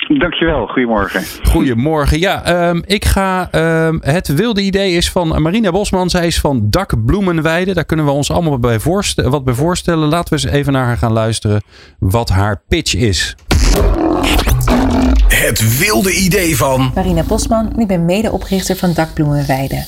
[0.09, 1.23] Dankjewel, goedemorgen.
[1.43, 2.19] Goedemorgen.
[2.19, 3.49] Ja, ehm, ik ga.
[3.51, 6.11] ehm, het wilde idee is van Marina Bosman.
[6.11, 7.75] Zij is van Dak Bloemenweide.
[7.75, 8.79] Daar kunnen we ons allemaal bij
[9.15, 10.09] wat bij voorstellen.
[10.09, 11.63] Laten we eens even naar haar gaan luisteren.
[11.99, 13.37] Wat haar pitch is.
[15.29, 16.91] Het wilde idee van.
[16.95, 19.85] Marina Bosman en ik ben medeoprichter van Dakbloemenweide.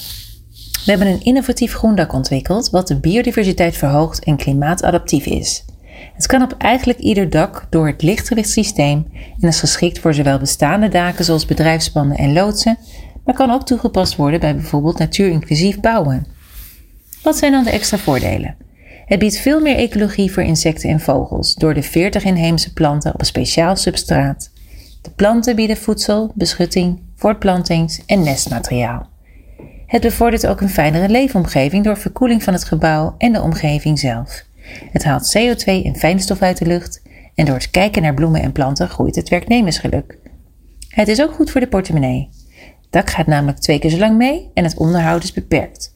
[0.85, 5.65] We hebben een innovatief groendak ontwikkeld wat de biodiversiteit verhoogt en klimaatadaptief is.
[6.23, 9.07] Het kan op eigenlijk ieder dak door het lichtgewichtssysteem
[9.41, 12.79] en is geschikt voor zowel bestaande daken zoals bedrijfspanden en loodsen,
[13.25, 16.27] maar kan ook toegepast worden bij bijvoorbeeld natuurinclusief bouwen.
[17.23, 18.57] Wat zijn dan de extra voordelen?
[19.07, 23.21] Het biedt veel meer ecologie voor insecten en vogels door de 40 inheemse planten op
[23.21, 24.51] een speciaal substraat.
[25.03, 29.09] De planten bieden voedsel, beschutting, voortplantings- en nestmateriaal.
[29.87, 34.51] Het bevordert ook een fijnere leefomgeving door verkoeling van het gebouw en de omgeving zelf.
[34.93, 37.03] Het haalt CO2 en fijnstof uit de lucht
[37.35, 40.19] en door het kijken naar bloemen en planten groeit het werknemersgeluk.
[40.89, 42.29] Het is ook goed voor de portemonnee.
[42.91, 45.95] Dak gaat namelijk twee keer zo lang mee en het onderhoud is beperkt.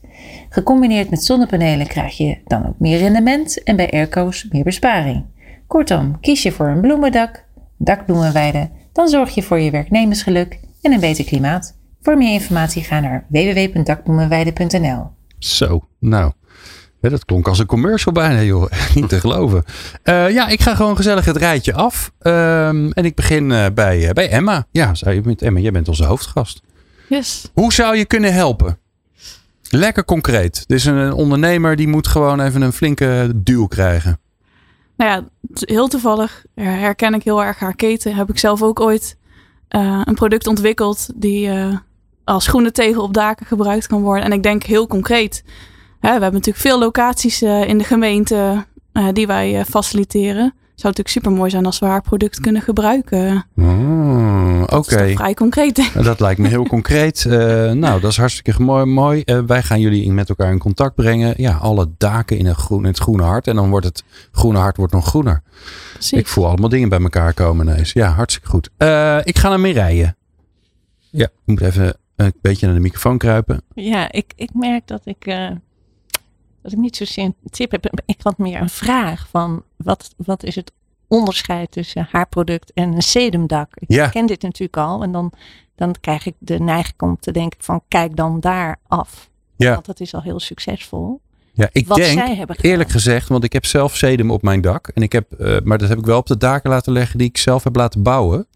[0.49, 5.25] Gecombineerd met zonnepanelen krijg je dan ook meer rendement en bij airco's meer besparing.
[5.67, 7.45] Kortom, kies je voor een bloemendak,
[7.77, 11.79] dakbloemenweide, dan zorg je voor je werknemersgeluk en een beter klimaat.
[12.03, 15.07] Voor meer informatie ga naar www.dakbloemenweide.nl.
[15.39, 16.33] Zo, nou.
[17.11, 18.71] Dat klonk als een commercial bijna, joh.
[18.95, 19.64] Niet te geloven.
[20.03, 22.12] Eh, ja, ik ga gewoon gezellig het rijtje af.
[22.19, 24.66] Ehm, en ik begin eh, bij, eh, bij Emma.
[24.71, 24.92] Ja,
[25.23, 26.61] met Emma, jij bent onze hoofdgast.
[27.09, 27.51] Yes.
[27.53, 28.79] Hoe zou je kunnen helpen?
[29.71, 30.64] Lekker concreet.
[30.66, 34.21] Dus een, een ondernemer die moet gewoon even een flinke duw krijgen.
[34.97, 38.14] Nou ja, heel toevallig herken ik heel erg haar keten.
[38.14, 39.16] Heb ik zelf ook ooit
[40.05, 41.51] een product ontwikkeld die
[42.27, 44.25] als groene tegel op daken gebruikt kan worden.
[44.25, 45.45] En ik denk heel concreet.
[46.01, 50.45] We hebben natuurlijk veel locaties eh, in de gemeente eh, die wij eh, faciliteren.
[50.45, 53.47] Het zou natuurlijk super mooi zijn als we haar product kunnen gebruiken.
[53.57, 54.67] Oh, Oké.
[54.71, 56.03] Dat is toch vrij concreet, denk ik.
[56.03, 57.25] Dat lijkt me heel concreet.
[57.25, 57.31] Eh,
[57.73, 58.85] nou, dat is hartstikke mooi.
[58.85, 59.23] mooi.
[59.23, 61.35] Eh, wij gaan jullie in- met elkaar in contact brengen.
[61.37, 63.47] Ja, alle daken in, een groen, in het groene hart.
[63.47, 65.43] En dan wordt het groene hart wordt nog groener.
[65.93, 66.19] Precies.
[66.19, 67.93] Ik voel allemaal dingen bij elkaar komen ineens.
[67.93, 68.71] Ja, hartstikke goed.
[68.77, 70.15] Eh, ik ga naar Mireille.
[71.11, 73.63] Ja, ik moet even een beetje naar de microfoon kruipen.
[73.75, 75.51] Ja, ik, ik merk dat ik, eh,
[76.67, 78.03] dat ik niet zozeer een tip heb.
[78.07, 80.73] Ik had meer een vraag van wat, wat is het
[81.09, 83.77] onderscheid tussen haar product en een sedumdak?
[83.77, 84.09] Ik Ja.
[84.09, 85.33] ken dit natuurlijk al en dan,
[85.75, 89.31] dan krijg ik de neiging om te denken van kijk dan daar af.
[89.57, 89.73] Ja.
[89.73, 91.21] Want dat is al heel succesvol.
[91.53, 92.71] Ja, ik Wat denk, zij hebben gedaan.
[92.71, 94.89] eerlijk gezegd, want ik heb zelf sedum op mijn dak.
[94.89, 97.29] En ik heb, eh, maar dat heb ik wel op de daken laten leggen die
[97.29, 98.47] ik zelf heb laten bouwen.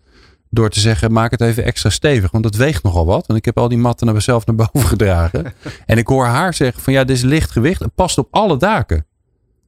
[0.52, 2.30] Door te zeggen, maak het even extra stevig.
[2.30, 3.26] Want het weegt nogal wat.
[3.26, 5.52] En ik heb al die matten naar mezelf naar boven gedragen.
[5.86, 7.80] en ik hoor haar zeggen van ja, dit is licht gewicht.
[7.80, 9.06] Het past op alle daken.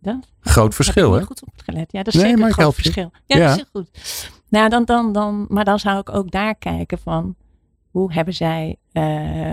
[0.00, 1.22] Dat, Groot verschil, hè?
[1.22, 1.92] goed opgelet.
[1.92, 3.10] Ja, dat is Nee, zeker een groot verschil.
[3.26, 3.46] Ja, Ja.
[3.46, 4.30] dat is heel goed.
[4.48, 7.34] Nou, dan, dan, dan, maar dan zou ik ook daar kijken van
[7.90, 9.02] hoe hebben zij eh,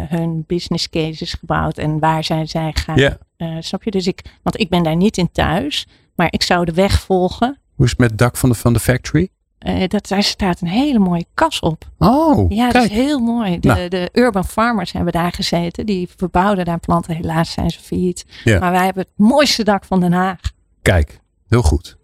[0.07, 2.97] hun business cases gebouwd en waar zijn zij gaan.
[2.97, 3.17] Ja.
[3.37, 3.91] Eh, snap je?
[3.91, 7.57] Dus ik, want ik ben daar niet in thuis, maar ik zou de weg volgen.
[7.75, 9.29] Hoe is het met het dak van de, van de factory?
[9.59, 11.83] Eh, dat, daar staat een hele mooie kas op.
[11.97, 12.91] Oh, Ja, dat kijk.
[12.91, 13.59] is heel mooi.
[13.59, 13.87] De, Nou.
[13.87, 15.85] de urban farmers hebben daar gezeten.
[15.85, 17.15] Die verbouwden daar planten.
[17.15, 18.25] Helaas zijn ze failliet.
[18.43, 18.59] Ja.
[18.59, 20.39] Maar wij hebben het mooiste dak van Den Haag.
[20.81, 21.97] Kijk, heel goed.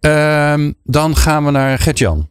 [0.00, 2.28] Ehm, dan gaan we naar Gertjan.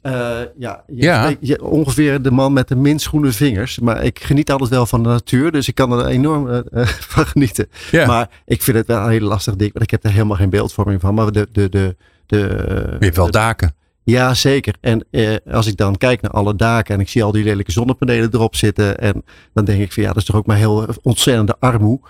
[0.00, 0.12] Eh,
[0.58, 1.34] ja, je- Ja.
[1.40, 3.78] je- ongeveer de man met de minst groene vingers.
[3.78, 5.52] Maar ik geniet altijd wel van de natuur.
[5.52, 7.68] Dus ik kan er enorm eh, van genieten.
[7.90, 8.06] Ja.
[8.06, 9.72] Maar ik vind het wel een hele lastig ding.
[9.72, 11.14] Want ik heb er helemaal geen beeldvorming van.
[11.14, 11.48] Maar de...
[11.52, 11.96] de, de,
[12.28, 13.74] de Je hebt wel daken.
[14.02, 14.74] Ja, zeker.
[14.80, 17.72] En eh, als ik dan kijk naar alle daken en ik zie al die lelijke
[17.72, 18.98] zonnepanelen erop zitten.
[18.98, 22.00] En dan denk ik van ja, dat is toch ook maar heel ontzettende armoe.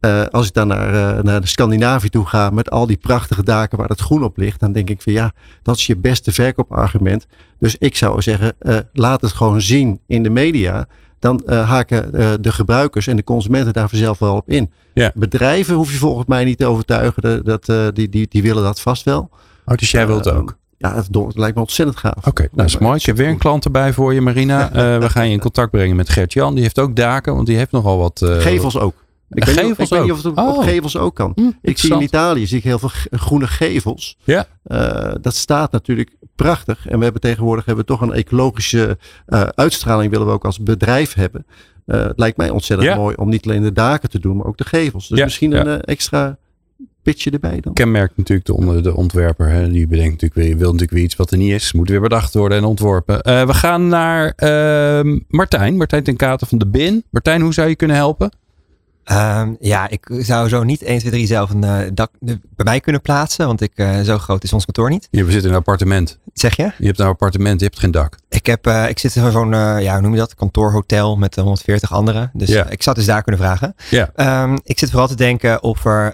[0.00, 3.42] Eh, als ik dan naar, eh, naar de Scandinavië toe ga met al die prachtige
[3.42, 4.60] daken waar het groen op ligt.
[4.60, 7.26] Dan denk ik van ja, dat is je beste verkoopargument.
[7.58, 10.86] Dus ik zou zeggen, eh, laat het gewoon zien in de media.
[11.18, 14.70] Dan eh, haken eh, de gebruikers en de consumenten daar vanzelf wel op in.
[14.94, 15.12] Ja.
[15.14, 17.44] Bedrijven hoef je volgens mij niet te overtuigen.
[17.44, 19.30] Dat, eh, die, die, die willen dat vast wel.
[19.70, 20.56] Oh, dus jij wilt het Eh, ook?
[20.76, 22.26] Ja, het, lijkt me ontzettend gaaf.
[22.26, 22.96] Oké, nou, dat is mooi.
[22.96, 24.70] Ik heb weer een klant erbij voor je, Marina.
[24.72, 26.54] Eh, we gaan je in contact brengen met Gert-Jan.
[26.54, 28.22] Die heeft ook daken, want die heeft nogal wat...
[28.22, 28.94] eh, Gevels ook.
[29.30, 30.16] Ik weet, niet, Gevels ik weet niet ook?
[30.16, 30.56] of het op, Oh.
[30.56, 31.32] op gevels ook kan.
[31.34, 32.02] Hm, ik zie in.
[32.02, 34.16] Italië zie ik heel veel groene gevels.
[34.24, 34.46] Ja.
[34.62, 36.86] Eh, dat staat natuurlijk prachtig.
[36.88, 38.98] En we hebben tegenwoordig hebben we toch een ecologische
[39.54, 41.46] uitstraling willen we ook als bedrijf hebben.
[41.86, 42.96] Het lijkt mij ontzettend Ja.
[42.96, 45.08] mooi om niet alleen de daken te doen, maar ook de gevels.
[45.08, 45.66] Dus Ja, misschien ja.
[45.66, 46.36] een extra
[47.12, 47.72] pitje erbij dan.
[47.72, 49.48] kenmerkt natuurlijk de, de ontwerper.
[49.48, 49.70] Hè.
[49.70, 51.72] Die bedenkt natuurlijk weer, wil natuurlijk weer iets wat er niet is.
[51.72, 53.20] Moet weer bedacht worden en ontworpen.
[53.22, 55.76] Eh, we gaan naar ehm, Martijn.
[55.76, 57.04] Martijn ten Katen van de BIN.
[57.10, 58.30] Martijn, hoe zou je kunnen helpen?
[59.08, 62.80] Ehm, ja, ik zou zo niet 1, 2, 3 zelf een uh, dak bij mij
[62.80, 63.46] kunnen plaatsen.
[63.46, 65.08] Want ik, uh, zo groot is ons kantoor niet.
[65.10, 66.18] Je zit in een appartement.
[66.32, 66.72] Zeg je?
[66.78, 68.18] Je hebt een appartement, je hebt geen dak.
[68.28, 70.34] Ik, heb, uh, ik zit in zo'n, ja, hoe noem je dat?
[70.34, 72.30] Kantoorhotel met 140 anderen.
[72.32, 73.74] Dus ik zou dus daar kunnen vragen.
[73.90, 74.42] Yeah.
[74.42, 76.12] Um, ik zit vooral te denken of er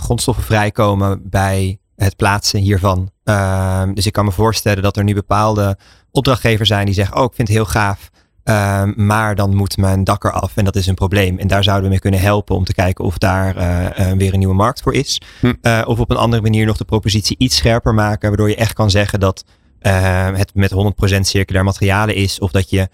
[0.00, 3.10] grondstoffen vrijkomen bij het plaatsen hiervan.
[3.24, 5.78] Um, dus ik kan me voorstellen dat er nu bepaalde
[6.10, 8.10] opdrachtgevers zijn die zeggen, oh ik vind het heel gaaf.
[8.48, 11.38] Um, maar dan moet mijn dak eraf en dat is een probleem.
[11.38, 14.32] En daar zouden we mee kunnen helpen om te kijken of daar uh, uh, weer
[14.32, 15.20] een nieuwe markt voor is.
[15.40, 15.52] Hm.
[15.62, 18.72] Uh, of op een andere manier nog de propositie iets scherper maken, waardoor je echt
[18.72, 19.44] kan zeggen dat
[19.80, 20.74] het met
[21.16, 22.38] 100% circulair materialen is.
[22.38, 22.88] Of dat je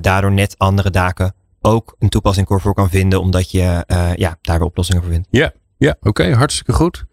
[0.00, 3.84] daardoor net andere daken ook een toepassing voor kan vinden, omdat je
[4.16, 5.28] ja, daar weer oplossingen voor vindt.
[5.30, 7.04] Ja, ja oké, okay, hartstikke goed.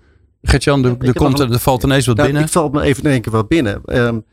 [0.42, 2.46] Gertjan, er, er, komt, er valt ineens wat nou, binnen.
[2.46, 3.82] Ik val me even in één keer wat binnen.
[3.86, 4.26] Um,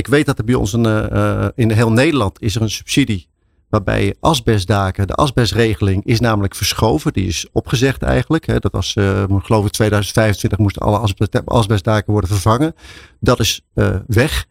[0.00, 3.28] ik weet dat er bij ons een, uh, in heel Nederland is er een subsidie
[3.68, 7.12] waarbij asbestdaken, de asbestregeling is namelijk verschoven.
[7.12, 8.46] Die is opgezegd eigenlijk.
[8.46, 8.58] Hè.
[8.58, 12.74] Dat was, uh, geloof ik, 2025 moesten alle asbest, asbestdaken worden vervangen.
[13.20, 13.60] Dat is
[14.06, 14.46] weg.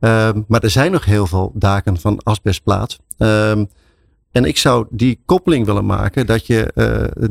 [0.00, 2.98] Um, maar er zijn nog heel veel daken van asbestplaat.
[3.18, 3.68] Um,
[4.32, 6.70] en ik zou die koppeling willen maken dat je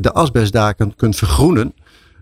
[0.00, 1.74] de asbestdaken kunt vergroenen.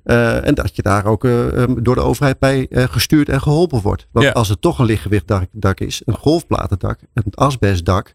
[0.04, 3.40] Uh, en dat je daar ook uh, um, door de overheid bij uh, gestuurd en
[3.40, 4.06] geholpen wordt.
[4.12, 4.32] Want Ja.
[4.32, 8.14] als het toch een lichtgewichtdak dak is, een golfplatendak, een asbestdak,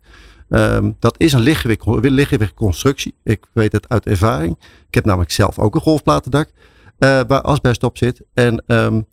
[0.50, 3.16] um, dat is een lichtgewicht, lichtgewichtconstructie.
[3.24, 4.58] Ik weet het uit ervaring.
[4.88, 6.50] Ik heb namelijk zelf ook een golfplatendak
[6.98, 8.22] waar asbest op zit.
[8.34, 9.06] En um,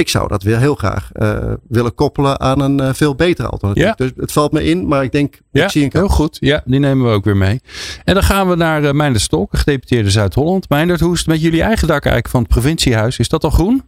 [0.00, 3.84] ik zou dat weer heel graag uh, willen koppelen aan een uh, veel beter alternatief.
[3.84, 3.94] Ja.
[3.96, 6.36] Dus het valt me in, maar ik denk, Ja, ik zie een heel goed.
[6.40, 7.60] Ja, die nemen we ook weer mee.
[8.04, 10.68] En dan gaan we naar uh, Meindert Stolk, gedeputeerde Zuid-Holland.
[10.68, 13.18] Meindert, hoe is het met jullie eigen dak eigenlijk van het provinciehuis?
[13.18, 13.82] Is dat al groen?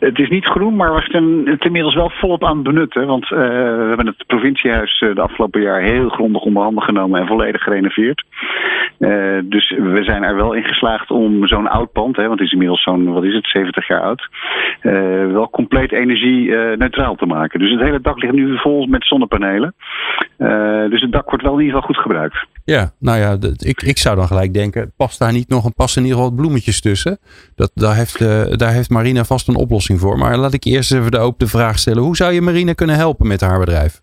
[0.00, 3.06] Het is niet groen, maar we zijn het inmiddels wel volop aan het benutten.
[3.06, 7.20] Want uh, we hebben het provinciehuis uh, de afgelopen jaar heel grondig onder handen genomen
[7.20, 8.24] en volledig gerenoveerd.
[8.98, 12.46] Uh, dus we zijn er wel in geslaagd om zo'n oud pand, hè, want het
[12.46, 14.28] is inmiddels zo'n, wat is het, 70 jaar oud,
[15.32, 17.58] wel compleet energie-neutraal te maken.
[17.58, 19.74] Dus het hele dak ligt nu vol met zonnepanelen.
[20.90, 22.46] dus het dak wordt wel in ieder geval goed gebruikt.
[22.66, 25.96] Ja, nou ja, ik, ik zou dan gelijk denken, past daar niet nog een pas
[25.96, 27.18] in ieder geval wat bloemetjes tussen?
[27.54, 28.18] Dat, daar, heeft,
[28.58, 30.18] daar heeft Marina vast een oplossing voor.
[30.18, 32.02] Maar laat ik eerst even de open vraag stellen.
[32.02, 34.02] Hoe zou je Marina kunnen helpen met haar bedrijf?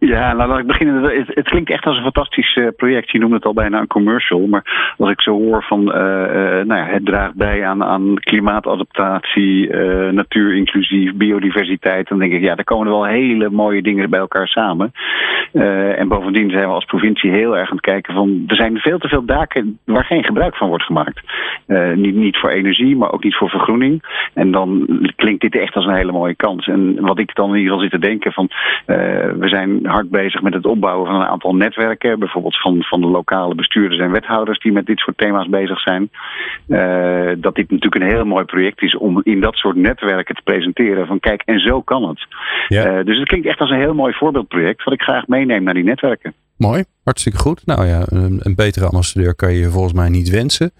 [0.00, 1.02] Ja, nou laat ik beginnen.
[1.02, 3.10] Het, het, klinkt echt als een fantastisch uh, project.
[3.10, 4.46] Je noemde het al bijna een commercial.
[4.46, 8.14] Maar als ik zo hoor van, uh, uh, nou ja, het draagt bij aan, aan
[8.14, 9.74] klimaatadaptatie,
[10.12, 12.08] natuur inclusief, biodiversiteit.
[12.08, 14.92] Dan denk ik, ja, daar komen wel hele mooie dingen bij elkaar samen.
[15.96, 18.98] en bovendien zijn we als provincie heel erg aan het kijken van, er zijn veel
[18.98, 21.20] te veel daken waar geen gebruik van wordt gemaakt.
[21.94, 24.02] niet, niet voor energie, maar ook niet voor vergroening.
[24.34, 24.86] En dan
[25.16, 26.66] klinkt dit echt als een hele mooie kans.
[26.66, 28.48] En wat ik dan in ieder geval zit te denken van,
[29.38, 32.18] we zijn hard bezig met het opbouwen van een aantal netwerken.
[32.18, 36.10] Bijvoorbeeld van, van de lokale bestuurders en wethouders die met dit soort thema's bezig zijn.
[36.68, 40.42] Uh, dat dit natuurlijk een heel mooi project is om in dat soort netwerken te
[40.42, 41.06] presenteren.
[41.06, 42.26] Van kijk, en zo kan het.
[42.68, 42.98] Ja.
[42.98, 44.84] Uh, dus het klinkt echt als een heel mooi voorbeeldproject.
[44.84, 46.34] Wat ik graag meeneem naar die netwerken.
[46.56, 47.66] Mooi, hartstikke goed.
[47.66, 50.72] Nou ja, een, een betere ambassadeur kan je volgens mij niet wensen.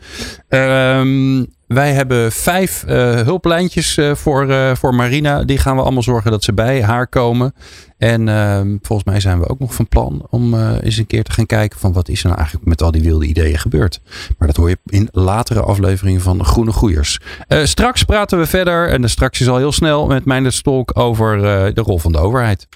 [0.48, 5.44] Um, wij hebben vijf uh, hulplijntjes uh, voor, uh, voor Marina.
[5.44, 7.52] Die gaan we allemaal zorgen dat ze bij haar komen.
[8.00, 11.32] En ehm, volgens mij zijn we ook nog van plan om eens een keer te
[11.32, 14.00] gaan kijken van wat is er nou eigenlijk met al die wilde ideeën gebeurd.
[14.38, 17.20] Maar dat hoor je in latere afleveringen van Groene Groeiers.
[17.62, 21.38] straks praten we verder en straks is al heel snel met Meindert Stolk over
[21.74, 22.68] de rol van de overheid.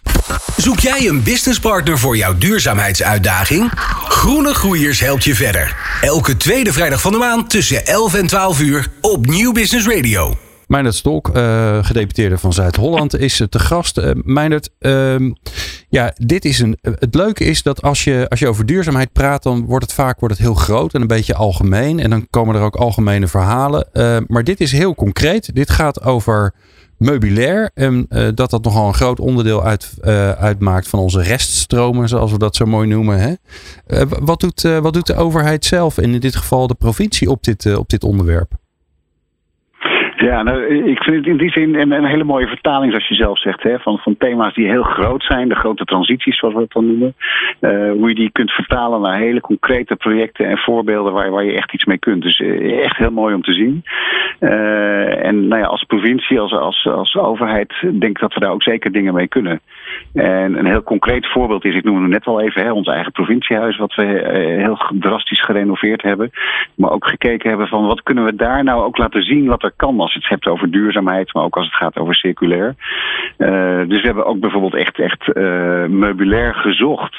[0.56, 3.70] Zoek jij een businesspartner voor jouw duurzaamheidsuitdaging?
[4.08, 5.76] Groene Groeiers helpt je verder.
[6.00, 10.43] Elke tweede vrijdag van de maand tussen 11 en 12 uur op Nieuw Business Radio.
[10.66, 13.98] Meindert Stolk, uh, gedeputeerde van Zuid-Holland, is te gast.
[13.98, 15.16] Uh,
[15.88, 16.78] ja, dit is een.
[16.80, 20.20] Het leuke is dat als je, als je over duurzaamheid praat, dan wordt het vaak
[20.20, 22.00] wordt het heel groot en een beetje algemeen.
[22.00, 23.86] En dan komen er ook algemene verhalen.
[24.26, 25.54] maar dit is heel concreet.
[25.54, 26.54] Dit gaat over
[26.96, 27.70] meubilair.
[27.74, 29.90] En dat dat nogal een groot onderdeel uit,
[30.38, 33.20] uitmaakt van onze reststromen, zoals we dat zo mooi noemen.
[33.20, 33.34] Hè?
[34.06, 37.76] Wat, doet, wat doet de overheid zelf, en in dit geval de provincie, op dit,
[37.76, 38.62] op dit onderwerp?
[40.16, 43.14] Ja, nou, ik vind het in die zin een, een, hele mooie vertaling, zoals je
[43.14, 46.60] zelf zegt, hè, van, van thema's die heel groot zijn, de grote transities, zoals we
[46.60, 47.14] het dan noemen.
[47.60, 51.52] Uh, hoe je die kunt vertalen naar hele concrete projecten en voorbeelden waar, waar je
[51.52, 52.22] echt iets mee kunt.
[52.22, 53.84] Dus uh, echt heel mooi om te zien.
[54.40, 58.52] Uh, en nou ja, als provincie, als, als, als overheid, denk ik dat we daar
[58.52, 59.60] ook zeker dingen mee kunnen.
[60.14, 63.76] En een heel concreet voorbeeld is, ik noemde net al even, hè, ons eigen provinciehuis,
[63.76, 64.04] wat we
[64.58, 66.30] heel drastisch gerenoveerd hebben.
[66.74, 69.72] Maar ook gekeken hebben van wat kunnen we daar nou ook laten zien wat er
[69.76, 72.74] kan als je het hebt over duurzaamheid, maar ook als het gaat over circulair.
[73.88, 75.34] dus we hebben ook bijvoorbeeld echt, echt
[75.88, 77.18] meubilair gezocht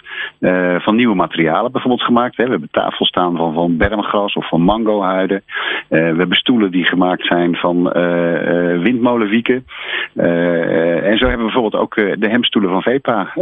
[0.78, 2.36] van nieuwe materialen bijvoorbeeld gemaakt.
[2.36, 5.44] We hebben tafels staan van, van bermgras of van mangohuiden.
[5.90, 7.84] we hebben stoelen die gemaakt zijn van
[8.82, 9.66] windmolenwieken.
[10.16, 13.34] en zo hebben we bijvoorbeeld ook de hemstoelen van Vepa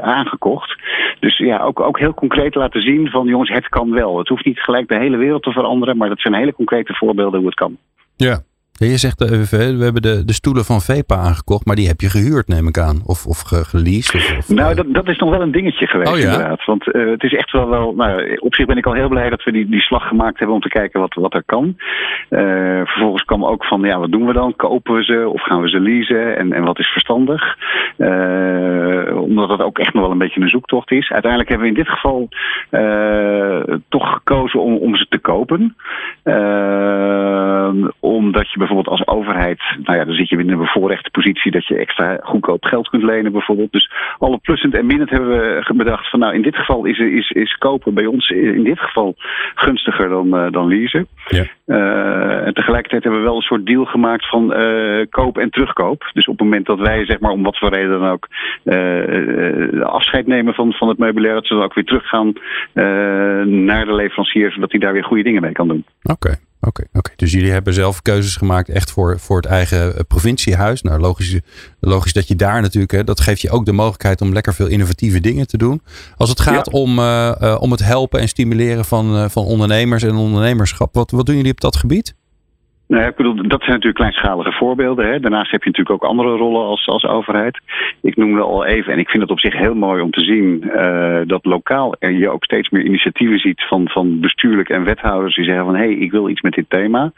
[0.00, 0.76] aangekocht.
[1.20, 4.18] Dus ja, ook, ook heel concreet laten zien van jongens, het kan wel.
[4.18, 7.38] Het hoeft niet gelijk de hele wereld te veranderen, maar dat zijn hele concrete voorbeelden
[7.38, 7.76] hoe het kan.
[8.16, 8.40] Ja,
[8.86, 12.10] je zegt even, we hebben de, de stoelen van VEPA aangekocht, maar die heb je
[12.10, 13.00] gehuurd, neem ik aan.
[13.06, 14.14] Of, of geleased?
[14.14, 16.32] Of, of, nou, dat, dat is nog wel een dingetje geweest, oh, ja?
[16.32, 16.64] inderdaad.
[16.64, 17.94] Want uh, het is echt wel wel.
[17.94, 20.56] Nou, op zich ben ik al heel blij dat we die, die slag gemaakt hebben
[20.56, 21.76] om te kijken wat, wat er kan.
[22.30, 22.40] Uh,
[22.84, 24.56] vervolgens kwam ook van, ja, wat doen we dan?
[24.56, 26.36] Kopen we ze of gaan we ze leasen?
[26.36, 27.56] En, en wat is verstandig?
[27.98, 31.10] Uh, omdat het ook echt nog wel een beetje een zoektocht is.
[31.10, 32.28] Uiteindelijk hebben we in dit geval
[33.88, 35.76] toch gekozen om, om ze te kopen.
[38.00, 41.66] omdat je bijvoorbeeld als overheid, nou ja, dan zit je in een bevoorrechte positie dat
[41.66, 43.72] je extra goedkoop geld kunt lenen bijvoorbeeld.
[43.72, 47.30] Dus alle plussend en minnend hebben we bedacht van nou in dit geval is, is,
[47.30, 49.14] is kopen bij ons in dit geval
[49.54, 51.06] gunstiger dan, uh, dan leasen.
[51.26, 51.44] Ja.
[51.66, 56.10] Uh, en tegelijkertijd hebben we wel een soort deal gemaakt van uh, koop en terugkoop.
[56.12, 58.28] Dus op het moment dat wij zeg maar om wat voor reden dan ook
[59.82, 62.32] afscheid nemen van, van het meubilair, dat ze dan ook weer teruggaan
[63.64, 65.84] naar de leverancier, zodat hij daar weer goede dingen mee kan doen.
[66.02, 66.36] Oké.
[66.60, 67.10] Oké, oké.
[67.16, 70.82] dus jullie hebben zelf keuzes gemaakt echt voor, voor het eigen eh, provinciehuis.
[70.82, 71.38] Nou, logisch,
[71.80, 74.66] logisch dat je daar natuurlijk, hè, dat geeft je ook de mogelijkheid om lekker veel
[74.66, 75.82] innovatieve dingen te doen.
[76.16, 80.94] Als het gaat om, uh, om het helpen en stimuleren van, van ondernemers en ondernemerschap,
[80.94, 82.14] wat, wat doen jullie op dat gebied?
[82.90, 85.06] Nou ik bedoel, dat zijn natuurlijk kleinschalige voorbeelden.
[85.06, 85.20] Hè.
[85.20, 87.60] Daarnaast heb je natuurlijk ook andere rollen als, als overheid.
[88.02, 90.64] Ik noemde al even, en ik vind het op zich heel mooi om te zien
[90.64, 95.34] uh, dat lokaal er je ook steeds meer initiatieven ziet van, van bestuurlijk en wethouders
[95.34, 97.12] die zeggen van hé, hey, ik wil iets met dit thema.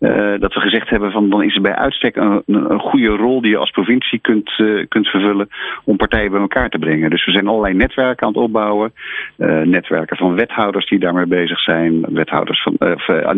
[0.00, 3.40] Uh, dat we gezegd hebben van dan is het bij uitstek een, een goede rol
[3.40, 5.48] die je als provincie kunt, uh, kunt vervullen
[5.84, 7.10] om partijen bij elkaar te brengen.
[7.10, 8.92] Dus we zijn allerlei netwerken aan het opbouwen.
[9.64, 12.76] netwerken van wethouders die daarmee bezig zijn, wethouders van,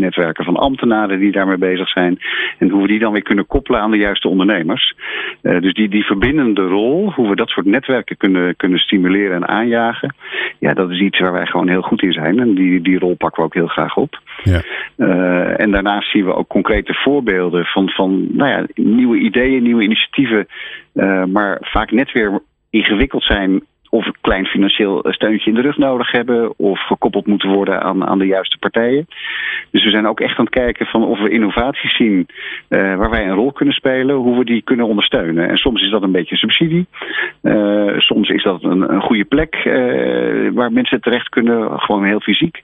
[0.00, 2.18] netwerken van ambtenaren die daarmee bezig zijn.
[2.58, 4.94] En hoe we die dan weer kunnen koppelen aan de juiste ondernemers.
[5.42, 9.48] Uh, dus die, die verbindende rol, hoe we dat soort netwerken kunnen, kunnen stimuleren en
[9.48, 10.14] aanjagen.
[10.58, 12.38] Ja, dat is iets waar wij gewoon heel goed in zijn.
[12.38, 14.20] En die, die rol pakken we ook heel graag op.
[14.42, 14.62] Ja.
[14.96, 19.82] Uh, en daarnaast zien we ook concrete voorbeelden van, van nou ja, nieuwe ideeën, nieuwe
[19.82, 20.46] initiatieven.
[20.94, 22.40] Uh, maar vaak net weer
[22.70, 27.50] ingewikkeld zijn of een klein financieel steuntje in de rug nodig hebben of gekoppeld moeten
[27.50, 29.06] worden aan, aan de juiste partijen.
[29.70, 32.26] Dus we zijn ook echt aan het kijken van of we innovaties zien
[32.68, 35.48] uh, waar wij een rol kunnen spelen, hoe we die kunnen ondersteunen.
[35.48, 36.86] En soms is dat een beetje subsidie,
[37.42, 39.62] uh, soms is dat een, een goede plek
[40.52, 42.62] waar mensen terecht kunnen, gewoon heel fysiek.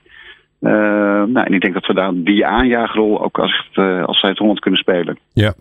[0.59, 3.69] nou, en ik denk dat we daar die aanjaagrol ook als,
[4.05, 5.17] als Zuid-Holland kunnen spelen.
[5.33, 5.53] Ja,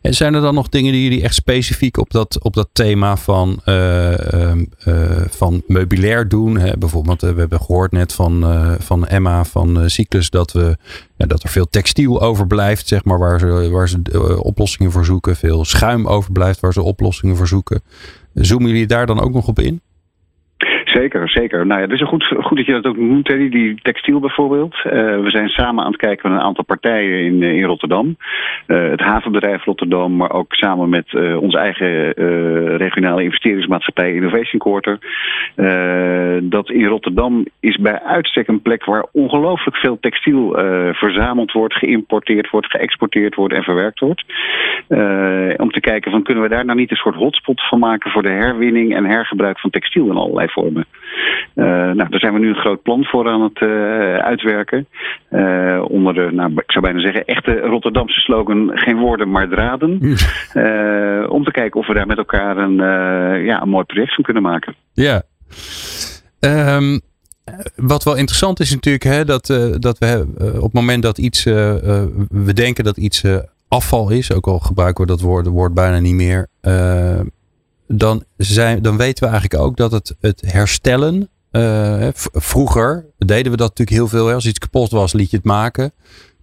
[0.00, 3.16] en zijn er dan nog dingen die jullie echt specifiek op dat, op dat thema
[3.16, 4.52] van, uh,
[5.28, 6.58] van meubilair doen?
[6.58, 6.78] Hè?
[6.78, 8.44] Bijvoorbeeld, we hebben gehoord net van,
[8.78, 10.76] van Emma van Cyclus dat, we,
[11.16, 13.98] ja, dat er veel textiel overblijft, zeg maar, waar ze, waar ze
[14.42, 15.36] oplossingen voor zoeken.
[15.36, 17.82] Veel schuim overblijft waar ze oplossingen voor zoeken.
[18.34, 19.80] Zoomen jullie daar dan ook nog op in?
[20.94, 21.66] Zeker, zeker.
[21.66, 24.74] Nou ja, het is goed, goed dat je dat ook noemt, Teddy, die textiel bijvoorbeeld.
[24.74, 28.16] Uh, we zijn samen aan het kijken met een aantal partijen in, eh, in Rotterdam.
[28.66, 32.12] Uh, het havenbedrijf Rotterdam, maar ook samen met uh, onze eigen
[32.76, 34.98] regionale investeringsmaatschappij Innovation Quarter.
[36.42, 40.52] dat in Rotterdam is bij uitstek een plek waar ongelooflijk veel textiel
[40.92, 44.24] verzameld wordt, geïmporteerd wordt, geëxporteerd wordt en verwerkt wordt.
[45.56, 48.22] om te kijken van kunnen we daar nou niet een soort hotspot van maken voor
[48.22, 50.83] de herwinning en hergebruik van textiel in allerlei vormen.
[51.54, 54.86] Uh, nou, daar zijn we nu een groot plan voor aan het uh, uitwerken.
[55.30, 59.90] Uh, onder de, nou, ik zou bijna zeggen, echte Rotterdamse slogan: geen woorden, maar draden.
[61.28, 62.76] om te kijken of we daar met elkaar een,
[63.44, 64.74] ja, een mooi project van kunnen maken.
[64.92, 65.22] Ja.
[66.40, 67.00] Um,
[67.76, 69.46] wat wel interessant is natuurlijk, hè, dat,
[69.78, 70.26] dat we
[70.56, 73.24] op het moment dat iets, we denken dat iets
[73.68, 76.46] afval is, ook al gebruiken we dat woord, woord bijna niet meer
[77.86, 81.28] dan, zijn, dan weten we eigenlijk ook dat het, het herstellen.
[81.52, 84.26] Uh, vroeger deden we dat natuurlijk heel veel.
[84.26, 84.34] Hè?
[84.34, 85.92] Als iets kapot was, liet je het maken.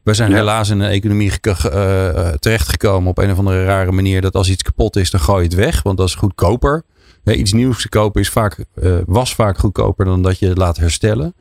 [0.03, 4.21] We zijn helaas in een economie uh, terechtgekomen op een of andere rare manier.
[4.21, 5.81] Dat als iets kapot is, dan gooi je het weg.
[5.81, 6.83] Want dat is goedkoper.
[7.23, 8.65] iets nieuws te kopen is vaak,
[9.05, 11.33] was vaak goedkoper dan dat je het laat herstellen.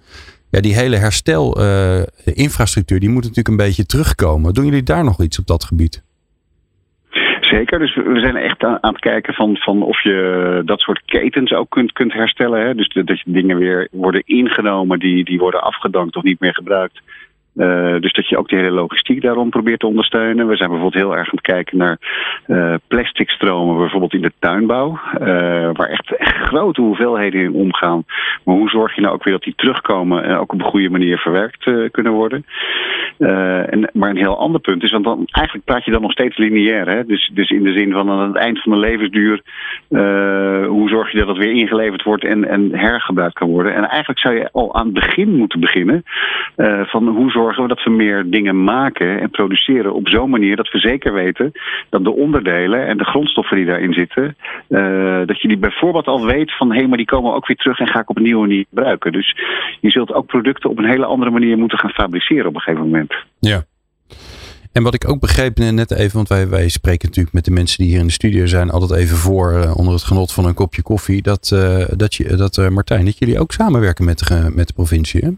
[0.51, 4.55] Ja, die hele herstelinfrastructuur die moet natuurlijk een beetje terugkomen.
[4.55, 6.03] Doen jullie daar nog iets op dat gebied?
[7.51, 11.53] Zeker, dus we zijn echt aan, het kijken van, van of je dat soort ketens
[11.53, 12.67] ook kunt, kunt herstellen.
[12.67, 12.75] Hè?
[12.75, 17.01] Dus dat je dingen weer worden ingenomen die, die worden afgedankt of niet meer gebruikt.
[17.57, 20.47] Uh, dus dat je ook die hele logistiek daarom probeert te ondersteunen.
[20.47, 21.99] We zijn bijvoorbeeld heel erg aan het kijken naar
[22.47, 25.01] uh, plastic stromen, bijvoorbeeld in de tuinbouw.
[25.21, 25.27] Uh,
[25.73, 28.05] waar echt, echt, grote hoeveelheden in omgaan.
[28.45, 30.91] Maar hoe zorg je nou ook weer dat die terugkomen en ook op een goede
[30.91, 32.45] manier verwerkt kunnen worden?
[33.19, 36.37] en, maar een heel ander punt is, want dan, eigenlijk praat je dan nog steeds
[36.37, 36.89] lineair.
[36.89, 37.05] Hè?
[37.05, 39.43] Dus, dus in de zin van aan het eind van de levensduur,
[40.67, 43.75] hoe zorg je dat het weer ingeleverd wordt en, en hergebruikt kan worden?
[43.75, 46.05] En eigenlijk zou je al aan het begin moeten beginnen
[46.87, 50.57] van hoe zorg zorgen we dat we meer dingen maken en produceren op zo'n manier
[50.57, 51.53] dat we zeker weten
[51.91, 54.37] dat de onderdelen en de grondstoffen die daarin zitten,
[54.69, 57.79] uh, dat je die bijvoorbeeld al weet van hé, maar die komen ook weer terug
[57.79, 59.13] en ga ik op een nieuwe manier gebruiken.
[59.13, 59.37] Dus
[59.81, 62.85] je zult ook producten op een hele andere manier moeten gaan fabriceren op een gegeven
[62.85, 63.15] moment.
[63.39, 63.63] Ja.
[64.73, 67.79] En wat ik ook begreep net even, want wij, wij spreken natuurlijk met de mensen
[67.79, 70.55] die hier in de studio zijn, altijd even voor uh, onder het genot van een
[70.55, 71.23] kopje koffie.
[71.23, 75.21] Dat, uh, dat, je, dat Martijn, dat jullie ook samenwerken met de, met de provincie.
[75.25, 75.31] Hè?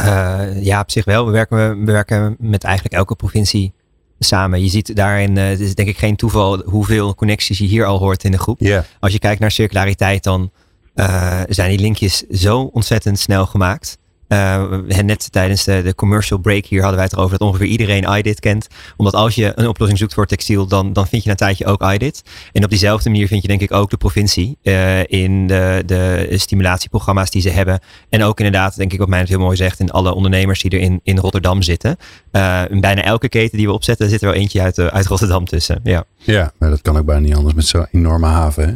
[0.00, 1.26] Uh, ja, op zich wel.
[1.26, 3.72] We werken, we werken met eigenlijk elke provincie
[4.18, 4.62] samen.
[4.62, 7.98] Je ziet daarin, uh, het is denk ik geen toeval hoeveel connecties je hier al
[7.98, 8.60] hoort in de groep.
[8.60, 8.84] Yeah.
[9.00, 10.50] Als je kijkt naar circulariteit, dan
[10.94, 13.98] uh, zijn die linkjes zo ontzettend snel gemaakt.
[14.34, 18.16] Uh, net tijdens de, de, commercial break hier hadden wij het erover dat ongeveer iedereen
[18.16, 18.66] iDit kent.
[18.96, 21.66] Omdat als je een oplossing zoekt voor textiel, dan, dan vind je na een tijdje
[21.66, 22.22] ook iDit.
[22.52, 26.28] En op diezelfde manier vind je denk ik ook de provincie uh, in de, de
[26.30, 27.80] stimulatieprogramma's die ze hebben.
[28.08, 30.70] En ook inderdaad, denk ik wat mij het heel mooi zegt, in alle ondernemers die
[30.70, 31.96] er in, in Rotterdam zitten.
[32.32, 35.44] Uh, in bijna elke keten die we opzetten, zit er wel eentje uit, uit Rotterdam
[35.44, 35.80] tussen.
[35.82, 38.68] Ja, ja maar dat kan ook bijna niet anders met zo'n enorme haven.
[38.68, 38.74] Hè?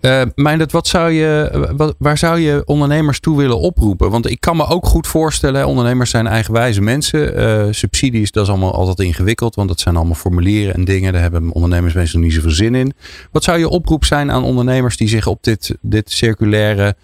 [0.00, 4.10] Uh, Meindert, wat zou je, waar zou je ondernemers toe willen oproepen?
[4.10, 7.40] Want ik kan me ook goed voorstellen, ondernemers zijn eigenwijze mensen.
[7.40, 11.12] Uh, subsidies, dat is allemaal altijd ingewikkeld, want dat zijn allemaal formulieren en dingen.
[11.12, 12.92] Daar hebben ondernemers meestal niet zoveel zin in.
[13.30, 16.96] Wat zou je oproep zijn aan ondernemers die zich op dit, dit circulaire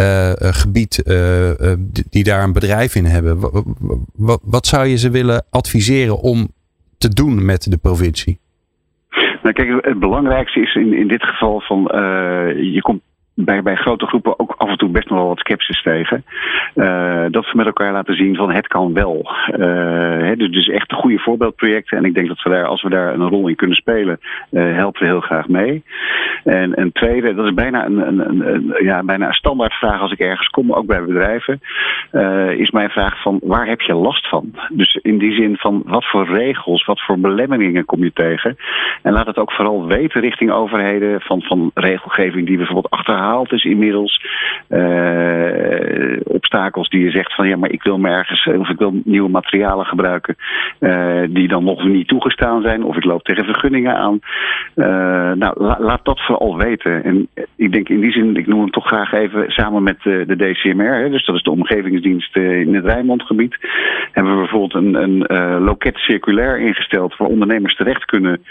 [0.00, 1.02] uh, gebied,
[2.10, 3.38] die, daar een bedrijf in hebben?
[4.42, 6.52] Wat zou je ze willen adviseren om
[6.98, 8.38] te doen met de provincie?
[9.42, 13.02] Nou, kijk, het belangrijkste is in, in dit geval van uh, je komt
[13.34, 16.24] bij, bij grote groepen ook af en toe best nog wel wat sceptisch tegen.
[16.74, 19.30] Uh, dat we met elkaar laten zien van het kan wel.
[20.22, 21.98] Hè, dus, dus echt een goede voorbeeldprojecten.
[21.98, 24.20] En ik denk dat we daar, als we daar een rol in kunnen spelen,
[24.50, 25.84] uh, helpen we heel graag mee.
[26.44, 30.48] En een tweede, dat is bijna een, een, ja, bijna een standaardvraag als ik ergens
[30.48, 31.60] kom, ook bij bedrijven,
[32.58, 34.54] is mijn vraag van waar heb je last van?
[34.70, 38.56] Dus in die zin van wat voor regels, wat voor belemmeringen kom je tegen?
[39.02, 43.64] En laat het ook vooral weten richting overheden van, van regelgeving die bijvoorbeeld achter is
[43.64, 44.20] inmiddels.
[44.68, 49.00] Uh, obstakels die je zegt van ja, maar ik wil me ergens of ik wil
[49.04, 50.36] nieuwe materialen gebruiken
[50.80, 52.84] uh, die dan nog niet toegestaan zijn.
[52.84, 54.20] Of ik loop tegen vergunningen aan.
[54.76, 54.86] Uh,
[55.32, 57.04] nou, la, laat dat vooral weten.
[57.04, 60.24] En ik denk in die zin, ik noem hem toch graag even samen met de,
[60.26, 60.94] de DCMR.
[60.94, 63.56] Hè, dus dat is de omgevingsdienst in het Rijnmondgebied.
[64.12, 68.44] Hebben we bijvoorbeeld een, een loket circulair ingesteld waar ondernemers terecht kunnen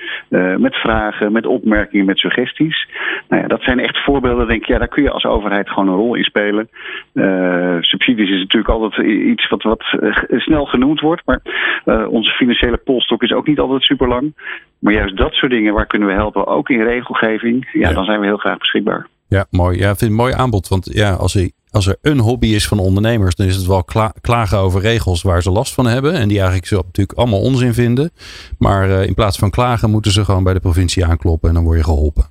[0.58, 2.88] met vragen, met opmerkingen, met suggesties.
[3.28, 5.96] Nou ja, dat zijn echt voorbeelden denk ja, daar kun je als overheid gewoon een
[5.96, 6.70] rol in spelen.
[7.14, 11.22] Uh, subsidies is natuurlijk altijd iets wat, wat uh, snel genoemd wordt.
[11.26, 11.42] Maar
[11.86, 14.34] uh, onze financiële polstok is ook niet altijd super lang.
[14.80, 16.48] Maar juist dat soort dingen, waar kunnen we helpen?
[16.48, 17.70] Ook in regelgeving.
[17.74, 17.94] Ja, ja.
[17.94, 19.08] dan zijn we heel graag beschikbaar.
[19.28, 19.78] Ja, mooi.
[19.78, 20.68] Ja, ik vind het een mooi aanbod.
[20.68, 23.84] Want ja, als er, als er een hobby is van ondernemers, dan is het wel
[23.84, 26.14] kla klagen over regels waar ze last van hebben.
[26.14, 28.12] En die eigenlijk zo natuurlijk allemaal onzin vinden.
[28.58, 31.78] Maar in plaats van klagen moeten ze gewoon bij de provincie aankloppen en dan word
[31.78, 32.26] je geholpen.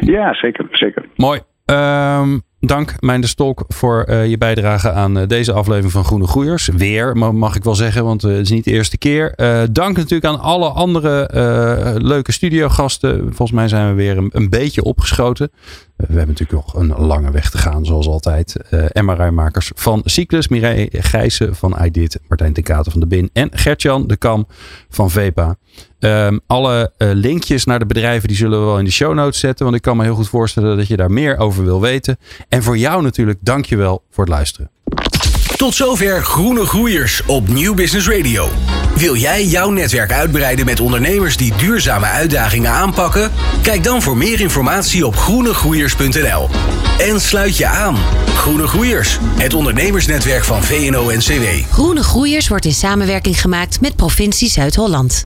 [0.00, 0.66] Ja, zeker.
[0.70, 1.04] zeker.
[1.16, 1.40] Mooi.
[1.66, 6.26] Um, dank, Mijn de Stolk, voor uh, je bijdrage aan uh, deze aflevering van Groene
[6.26, 6.66] Groeiers.
[6.66, 9.34] Weer, mag ik wel zeggen, want uh, het is niet de eerste keer.
[9.72, 11.28] dank natuurlijk aan alle andere
[12.02, 13.18] leuke studiogasten.
[13.20, 15.50] Volgens mij zijn we weer een beetje opgeschoten.
[16.08, 18.56] We hebben natuurlijk nog een lange weg te gaan, zoals altijd.
[18.92, 24.16] MRI-makers van Cyclus, Mireille Gijssen van iDit, Martijn Katen van de BIN en Gertjan de
[24.16, 24.46] Kam
[24.88, 25.56] van VEPA.
[25.98, 29.40] Um, alle uh, linkjes naar de bedrijven die zullen we wel in de show notes
[29.40, 29.64] zetten.
[29.64, 32.18] Want ik kan me heel goed voorstellen dat je daar meer over wil weten.
[32.48, 34.70] En voor jou natuurlijk, dankjewel voor het luisteren.
[35.56, 38.48] Tot zover Groene Groeiers op Nieuw Business Radio.
[38.96, 43.30] Wil jij jouw netwerk uitbreiden met ondernemers die duurzame uitdagingen aanpakken?
[43.62, 46.48] Kijk dan voor meer informatie op groenegroeiers.nl.
[46.98, 47.96] En sluit je aan.
[48.34, 51.72] Groene Groeiers, het ondernemersnetwerk van VNO-NCW.
[51.72, 55.20] Groene Groeiers wordt in samenwerking gemaakt met provincie Zuid-Holland.